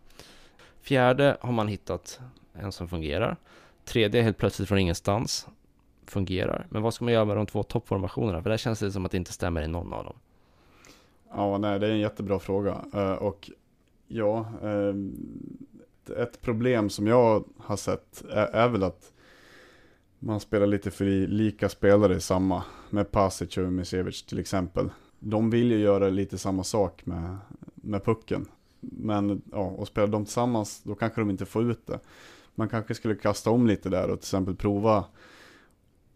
Fjärde 0.81 1.37
har 1.41 1.53
man 1.53 1.69
hittat 1.69 2.21
en 2.53 2.73
som 2.73 2.89
fungerar. 2.89 3.37
Tredje 3.85 4.23
helt 4.23 4.39
plötsligt 4.39 4.69
från 4.69 4.79
ingenstans 4.79 5.49
fungerar. 6.11 6.67
Men 6.71 6.83
vad 6.83 6.95
ska 6.95 7.05
man 7.05 7.15
göra 7.15 7.25
med 7.25 7.37
de 7.37 7.47
två 7.47 7.63
toppformationerna? 7.63 8.43
För 8.43 8.51
där 8.51 8.57
känns 8.57 8.81
det 8.81 8.93
som 8.93 9.05
att 9.05 9.11
det 9.11 9.17
inte 9.17 9.33
stämmer 9.33 9.63
i 9.63 9.69
någon 9.69 9.93
av 9.93 10.05
dem. 10.05 10.17
Ja, 11.31 11.59
nej, 11.59 11.79
det 11.79 11.87
är 11.87 11.91
en 11.91 11.99
jättebra 11.99 12.39
fråga. 12.39 12.85
Eh, 12.95 13.13
och 13.13 13.51
ja, 14.09 14.47
eh, 14.63 14.95
ett 16.23 16.41
problem 16.41 16.91
som 16.91 17.07
jag 17.07 17.45
har 17.59 17.77
sett 17.77 18.25
är, 18.31 18.47
är, 18.47 18.69
väl 18.69 18.83
att 18.83 19.13
man 20.19 20.41
spelar 20.41 20.67
lite 20.67 20.91
för 20.91 21.05
lika 21.27 21.69
spelare 21.69 22.15
i 22.15 22.21
samma, 22.21 22.63
med 22.91 23.11
Pasic 23.11 23.57
och 23.57 23.73
Misevic 23.73 24.23
till 24.23 24.39
exempel. 24.39 24.91
De 25.19 25.51
vill 25.51 25.71
ju 25.71 25.79
göra 25.79 26.09
lite 26.09 26.39
samma 26.39 26.65
sak 26.65 27.07
med, 27.07 27.37
med 27.75 28.05
pucken. 28.05 28.47
Men 28.81 29.43
ja, 29.53 29.59
och 29.59 29.87
spelar 29.89 30.09
de 30.09 30.25
tillsammans, 30.25 30.83
då 30.83 30.95
kanske 30.95 31.21
de 31.21 31.31
inte 31.31 31.47
får 31.47 31.71
ut 31.71 31.87
det. 31.87 31.99
Man 32.55 32.69
kanske 32.69 32.95
skulle 32.95 33.15
kasta 33.15 33.51
om 33.51 33.67
lite 33.67 33.89
där 33.89 34.03
och 34.03 34.21
till 34.21 34.27
exempel 34.27 34.57
prova 34.57 35.05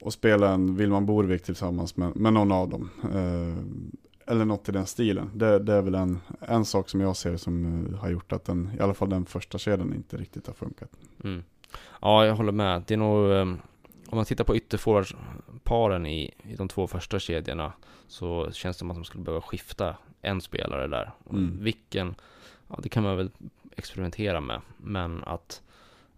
och 0.05 0.13
spela 0.13 0.51
en 0.51 0.77
Wilman 0.77 1.07
Borvik 1.07 1.43
tillsammans 1.43 1.97
med, 1.97 2.17
med 2.17 2.33
någon 2.33 2.53
av 2.53 2.69
dem. 2.69 2.91
Eh, 3.03 4.33
eller 4.33 4.45
något 4.45 4.69
i 4.69 4.73
den 4.73 4.87
stilen. 4.87 5.31
Det, 5.35 5.59
det, 5.59 5.73
är 5.73 5.83
väl 5.83 5.95
en, 5.95 6.21
en 6.41 6.65
sak 6.65 6.89
som 6.89 7.01
jag 7.01 7.17
ser 7.17 7.37
som 7.37 7.65
uh, 7.65 7.99
har 7.99 8.11
gjort 8.11 8.33
att 8.33 8.45
den, 8.45 8.71
i 8.79 8.81
alla 8.81 8.95
fall 8.95 9.11
den 9.11 9.27
första 9.27 9.59
kedjan 9.59 9.95
inte 9.95 10.17
riktigt 10.17 10.47
har 10.47 10.55
funkat. 10.55 10.91
Mm. 11.25 11.43
Ja, 12.01 12.27
jag 12.27 12.35
håller 12.35 12.53
med. 12.53 12.83
Det 12.87 12.95
är 12.95 12.99
nog, 12.99 13.31
um, 13.31 13.59
om 14.07 14.17
man 14.17 14.25
tittar 14.25 14.45
på 14.45 14.57
ytterforwardsparen 14.57 16.07
i, 16.07 16.35
i 16.43 16.55
de 16.57 16.69
två 16.69 16.87
första 16.87 17.19
kedjorna 17.19 17.73
så 18.09 18.51
känns 18.53 18.77
det 18.77 18.79
som 18.79 18.91
att 18.91 18.97
de 18.97 19.05
skulle 19.05 19.25
behöva 19.25 19.43
skifta 19.43 19.97
en 20.23 20.41
spelare 20.41 20.87
där. 20.87 21.13
Mm. 21.31 21.59
Vilken, 21.61 22.15
ja 22.69 22.79
det 22.83 22.89
kan 22.89 23.03
man 23.03 23.17
väl 23.17 23.31
experimentera 23.77 24.41
med. 24.41 24.61
Men 24.77 25.25
att 25.25 25.63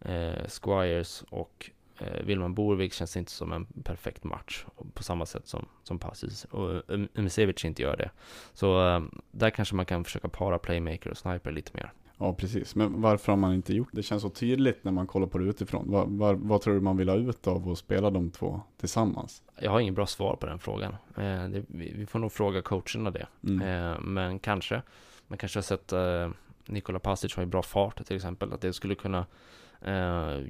eh, 0.01 0.49
Squires 0.49 1.25
och 1.29 1.70
eh, 1.99 2.25
Wilman 2.25 2.55
Borvik 2.55 2.93
känns 2.93 3.17
inte 3.17 3.33
som 3.33 3.53
en 3.53 3.67
perfekt 3.67 4.25
match 4.25 4.65
på 4.95 5.03
samma 5.03 5.27
sätt 5.27 5.47
som, 5.47 5.67
som 5.83 5.99
Passis 5.99 6.45
och 6.45 6.83
Umisevic 7.15 7.65
inte 7.65 7.83
gör 7.83 7.97
det. 7.97 8.11
Så 8.53 8.89
eh, 8.89 9.03
där 9.31 9.51
kanske 9.51 9.75
man 9.75 9.87
kan 9.87 10.05
försöka 10.05 10.29
para 10.29 10.59
playmaker 10.59 11.11
och 11.11 11.19
sniper 11.19 11.51
lite 11.51 11.71
mer. 11.75 11.93
Ja, 12.19 12.33
precis. 12.33 12.75
Men 12.75 13.03
varför 13.03 13.33
har 13.33 13.37
man 13.37 13.55
inte 13.55 13.75
gjort 13.75 13.89
det? 13.93 13.99
Det 13.99 14.03
känns 14.03 14.23
så 14.23 14.31
tydligt 14.31 14.85
när 14.85 14.93
man 14.93 15.07
kollar 15.07 15.27
på 15.27 15.39
det 15.39 15.45
utifrån. 15.45 15.91
Var, 15.91 16.07
var, 16.07 16.35
vad 16.35 16.61
tror 16.61 16.75
du 16.75 16.81
man 16.81 16.97
vill 16.97 17.09
ha 17.09 17.17
ut 17.17 17.47
av 17.47 17.69
att 17.69 17.79
spela 17.79 18.11
de 18.11 18.31
två 18.31 18.61
tillsammans? 18.81 19.43
Jag 19.61 19.71
har 19.71 19.81
ingen 19.81 19.95
bra 19.95 20.07
svar 20.07 20.37
på 20.37 20.47
den 20.47 20.59
frågan. 20.59 20.93
Eh, 21.17 21.49
det, 21.49 21.65
vi, 21.69 21.93
vi, 21.97 22.07
får 22.07 22.19
nog 22.19 22.33
fråga 22.33 22.63
coacherna 22.63 23.11
det. 23.11 23.27
Mm. 23.45 23.91
Eh, 23.93 24.01
men 24.01 24.39
kanske. 24.39 24.83
Man 25.29 25.39
kanske 25.39 25.59
har 25.59 25.63
sett 25.63 25.93
eh, 25.93 26.31
Nikola 26.67 26.99
Pasic 26.99 27.35
har 27.35 27.43
ju 27.43 27.47
bra 27.47 27.63
fart 27.63 28.07
till 28.07 28.17
exempel. 28.17 28.53
Att 28.53 28.61
det 28.61 28.73
skulle 28.73 28.95
kunna 28.95 29.19
eh, 29.19 29.25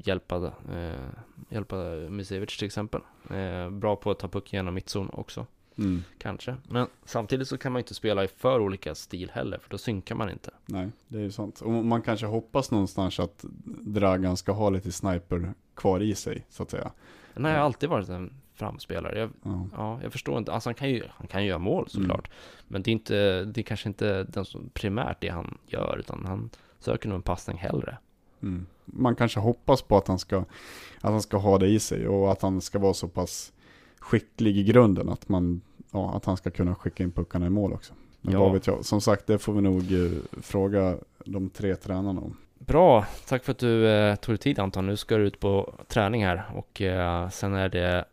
hjälpa, 0.04 0.52
eh, 0.72 1.08
hjälpa 1.48 1.76
Misevic 2.10 2.56
till 2.56 2.66
exempel. 2.66 3.00
Eh, 3.30 3.70
bra 3.70 3.96
på 3.96 4.10
att 4.10 4.18
ta 4.18 4.28
puck 4.28 4.52
genom 4.52 4.74
mittzon 4.74 5.10
också. 5.12 5.46
Mm. 5.78 6.02
Kanske. 6.18 6.56
Men 6.68 6.86
samtidigt 7.04 7.48
så 7.48 7.58
kan 7.58 7.72
man 7.72 7.80
inte 7.80 7.94
spela 7.94 8.24
i 8.24 8.28
för 8.28 8.60
olika 8.60 8.94
stil 8.94 9.30
heller, 9.34 9.58
för 9.58 9.70
då 9.70 9.78
synkar 9.78 10.14
man 10.14 10.30
inte. 10.30 10.50
Nej, 10.66 10.88
det 11.08 11.18
är 11.18 11.22
ju 11.22 11.30
sant. 11.30 11.60
Och 11.60 11.70
man 11.70 12.02
kanske 12.02 12.26
hoppas 12.26 12.70
någonstans 12.70 13.20
att 13.20 13.44
Dragan 13.64 14.36
ska 14.36 14.52
ha 14.52 14.70
lite 14.70 14.92
sniper 14.92 15.54
kvar 15.74 16.00
i 16.00 16.14
sig, 16.14 16.46
så 16.48 16.62
att 16.62 16.70
säga. 16.70 16.92
Den 17.34 17.44
har 17.44 17.52
alltid 17.52 17.88
varit 17.88 18.08
en 18.08 18.32
framspelare. 18.54 19.18
Jag, 19.18 19.30
ja. 19.42 19.68
ja. 19.72 20.00
jag 20.02 20.12
förstår 20.12 20.38
inte. 20.38 20.52
Alltså 20.52 20.68
han 20.68 20.74
kan 20.74 20.90
ju, 20.90 21.04
han 21.10 21.26
kan 21.26 21.42
ju 21.42 21.48
göra 21.48 21.58
mål 21.58 21.88
såklart. 21.88 22.26
Mm. 22.26 22.38
Men 22.68 22.82
det 22.82 22.90
är 22.90 22.92
inte, 22.92 23.44
det 23.44 23.60
är 23.60 23.62
kanske 23.62 23.88
inte 23.88 24.22
den 24.22 24.44
som 24.44 24.70
primärt 24.74 25.20
det 25.20 25.28
han 25.28 25.58
gör, 25.66 25.96
utan 25.98 26.24
han 26.26 26.50
söker 26.78 27.08
nog 27.08 27.16
en 27.16 27.22
passning 27.22 27.58
hellre. 27.58 27.98
Mm. 28.42 28.66
Man 28.86 29.14
kanske 29.14 29.40
hoppas 29.40 29.82
på 29.82 29.96
att 29.96 30.08
han, 30.08 30.18
ska, 30.18 30.38
att 31.00 31.10
han 31.10 31.22
ska 31.22 31.36
ha 31.36 31.58
det 31.58 31.66
i 31.66 31.78
sig 31.78 32.08
och 32.08 32.32
att 32.32 32.42
han 32.42 32.60
ska 32.60 32.78
vara 32.78 32.94
så 32.94 33.08
pass 33.08 33.52
skicklig 33.98 34.56
i 34.56 34.64
grunden 34.64 35.08
att, 35.08 35.28
man, 35.28 35.60
ja, 35.90 36.16
att 36.16 36.24
han 36.24 36.36
ska 36.36 36.50
kunna 36.50 36.74
skicka 36.74 37.02
in 37.02 37.12
puckarna 37.12 37.46
i 37.46 37.50
mål 37.50 37.72
också. 37.72 37.94
Men 38.20 38.34
ja. 38.34 38.40
vad 38.40 38.52
vet 38.52 38.66
jag. 38.66 38.84
Som 38.84 39.00
sagt, 39.00 39.26
det 39.26 39.38
får 39.38 39.52
vi 39.52 39.60
nog 39.60 39.92
eh, 39.92 40.10
fråga 40.42 40.96
de 41.24 41.50
tre 41.50 41.76
tränarna 41.76 42.20
om. 42.20 42.36
Bra, 42.58 43.06
tack 43.26 43.44
för 43.44 43.52
att 43.52 43.58
du 43.58 43.88
eh, 43.88 44.16
tog 44.16 44.32
dig 44.32 44.38
tid 44.38 44.58
Anton. 44.58 44.86
Nu 44.86 44.96
ska 44.96 45.16
du 45.16 45.26
ut 45.26 45.40
på 45.40 45.74
träning 45.88 46.24
här 46.24 46.44
och 46.54 46.82
eh, 46.82 47.28
sen 47.28 47.54
är 47.54 47.68
det 47.68 48.04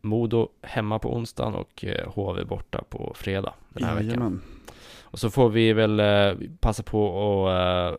Modo 0.00 0.48
hemma 0.62 0.98
på 0.98 1.14
onsdagen 1.14 1.54
och 1.54 1.84
eh, 1.84 2.08
HV 2.12 2.44
borta 2.44 2.84
på 2.88 3.12
fredag 3.16 3.54
den 3.68 3.84
här 3.84 3.94
Jajamän. 3.94 4.08
veckan. 4.08 4.42
Och 5.02 5.18
så 5.18 5.30
får 5.30 5.48
vi 5.48 5.72
väl 5.72 6.00
eh, 6.00 6.48
passa 6.60 6.82
på 6.82 7.48
att 7.48 7.92
eh, 7.92 7.98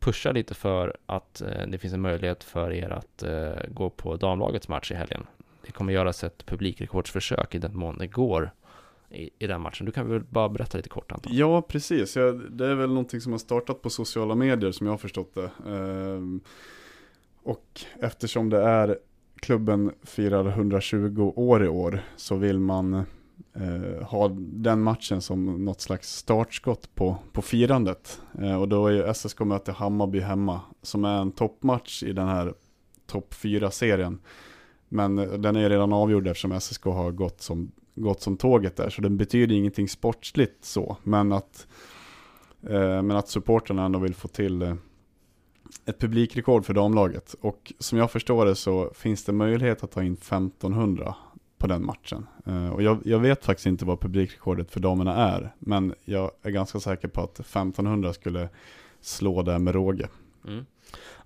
pusha 0.00 0.32
lite 0.32 0.54
för 0.54 0.96
att 1.06 1.40
eh, 1.40 1.66
det 1.68 1.78
finns 1.78 1.94
en 1.94 2.00
möjlighet 2.00 2.44
för 2.44 2.72
er 2.72 2.90
att 2.90 3.22
eh, 3.22 3.68
gå 3.68 3.90
på 3.90 4.16
damlagets 4.16 4.68
match 4.68 4.90
i 4.92 4.94
helgen. 4.94 5.26
Det 5.66 5.72
kommer 5.72 5.92
göras 5.92 6.24
ett 6.24 6.46
publikrekordsförsök 6.46 7.54
i 7.54 7.58
den 7.58 7.76
mån 7.76 7.98
det 7.98 8.06
går 8.06 8.50
i, 9.10 9.30
i 9.38 9.46
den 9.46 9.60
matchen. 9.60 9.86
Du 9.86 9.92
kan 9.92 10.08
väl 10.08 10.20
bara 10.20 10.48
berätta 10.48 10.76
lite 10.76 10.88
kort 10.88 11.12
Anton? 11.12 11.32
Ja, 11.36 11.62
precis. 11.62 12.16
Ja, 12.16 12.32
det 12.32 12.66
är 12.66 12.74
väl 12.74 12.88
någonting 12.88 13.20
som 13.20 13.32
har 13.32 13.38
startat 13.38 13.82
på 13.82 13.90
sociala 13.90 14.34
medier 14.34 14.72
som 14.72 14.86
jag 14.86 14.92
har 14.92 14.98
förstått 14.98 15.34
det. 15.34 15.50
Ehm, 15.66 16.40
och 17.42 17.80
eftersom 18.02 18.50
det 18.50 18.62
är 18.62 18.98
klubben 19.40 19.92
firar 20.02 20.48
120 20.48 21.32
år 21.36 21.64
i 21.64 21.68
år 21.68 22.00
så 22.16 22.36
vill 22.36 22.58
man 22.58 23.04
eh, 23.54 24.06
ha 24.06 24.28
den 24.38 24.82
matchen 24.82 25.22
som 25.22 25.64
något 25.64 25.80
slags 25.80 26.16
startskott 26.16 26.94
på, 26.94 27.16
på 27.32 27.42
firandet. 27.42 28.20
Eh, 28.38 28.60
och 28.60 28.68
då 28.68 28.86
är 28.86 28.92
ju 28.92 29.14
SSK 29.14 29.40
möter 29.40 29.72
Hammarby 29.72 30.20
hemma 30.20 30.60
som 30.82 31.04
är 31.04 31.20
en 31.20 31.32
toppmatch 31.32 32.02
i 32.02 32.12
den 32.12 32.28
här 32.28 32.54
topp 33.06 33.34
4-serien. 33.34 34.18
Men 34.88 35.18
eh, 35.18 35.32
den 35.32 35.56
är 35.56 35.70
redan 35.70 35.92
avgjord 35.92 36.26
eftersom 36.26 36.60
SSK 36.60 36.84
har 36.84 37.10
gått 37.10 37.40
som, 37.40 37.72
gått 37.94 38.20
som 38.20 38.36
tåget 38.36 38.76
där, 38.76 38.90
så 38.90 39.02
den 39.02 39.16
betyder 39.16 39.54
ingenting 39.54 39.88
sportsligt 39.88 40.64
så. 40.64 40.96
Men 41.02 41.32
att, 41.32 41.66
eh, 42.62 43.02
men 43.02 43.10
att 43.10 43.28
supporterna 43.28 43.84
ändå 43.84 43.98
vill 43.98 44.14
få 44.14 44.28
till 44.28 44.62
eh, 44.62 44.74
ett 45.86 45.98
publikrekord 45.98 46.64
för 46.64 46.74
damlaget. 46.74 47.34
Och 47.40 47.72
som 47.78 47.98
jag 47.98 48.10
förstår 48.10 48.46
det 48.46 48.54
så 48.54 48.90
finns 48.94 49.24
det 49.24 49.32
möjlighet 49.32 49.84
att 49.84 49.90
ta 49.90 50.02
in 50.02 50.12
1500 50.12 51.14
på 51.60 51.66
den 51.66 51.84
matchen. 51.84 52.26
Eh, 52.46 52.68
och 52.68 52.82
jag, 52.82 53.00
jag, 53.04 53.18
vet 53.18 53.44
faktiskt 53.44 53.66
inte 53.66 53.84
vad 53.84 54.00
publikrekordet 54.00 54.70
för 54.70 54.80
damerna 54.80 55.16
är, 55.16 55.54
men 55.58 55.94
jag 56.04 56.30
är 56.42 56.50
ganska 56.50 56.80
säker 56.80 57.08
på 57.08 57.20
att 57.20 57.40
1500 57.40 58.12
skulle 58.12 58.48
slå 59.00 59.42
det 59.42 59.58
med 59.58 59.74
råge. 59.74 60.08
Mm. 60.46 60.66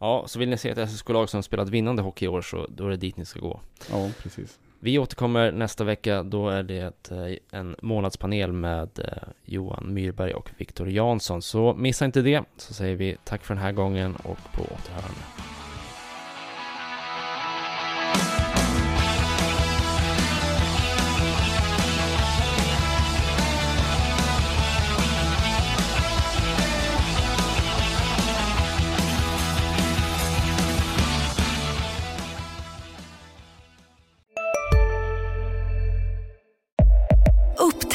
Ja, 0.00 0.24
så 0.26 0.38
vill 0.38 0.48
ni 0.48 0.58
se 0.58 0.70
ett 0.70 0.90
SSK-lag 0.90 1.28
som 1.28 1.42
spelat 1.42 1.68
vinnande 1.68 2.02
hockey 2.02 2.24
i 2.24 2.28
år 2.28 2.42
så 2.42 2.66
då 2.68 2.86
är 2.86 2.90
det 2.90 2.96
dit 2.96 3.16
ni 3.16 3.24
ska 3.24 3.40
gå. 3.40 3.60
Ja, 3.90 4.10
precis. 4.22 4.58
Vi 4.80 4.98
återkommer 4.98 5.52
nästa 5.52 5.84
vecka, 5.84 6.22
då 6.22 6.48
är 6.48 6.62
det 6.62 7.10
eh, 7.10 7.58
en 7.58 7.76
månadspanel 7.82 8.52
med 8.52 8.98
eh, 8.98 9.28
Johan 9.44 9.94
Myrberg 9.94 10.34
och 10.34 10.50
Viktor 10.56 10.90
Jansson. 10.90 11.42
Så 11.42 11.74
missa 11.74 12.04
inte 12.04 12.22
det, 12.22 12.44
så 12.56 12.74
säger 12.74 12.96
vi 12.96 13.16
tack 13.24 13.44
för 13.44 13.54
den 13.54 13.62
här 13.62 13.72
gången 13.72 14.16
och 14.16 14.38
på 14.52 14.62
återhörande. 14.62 15.43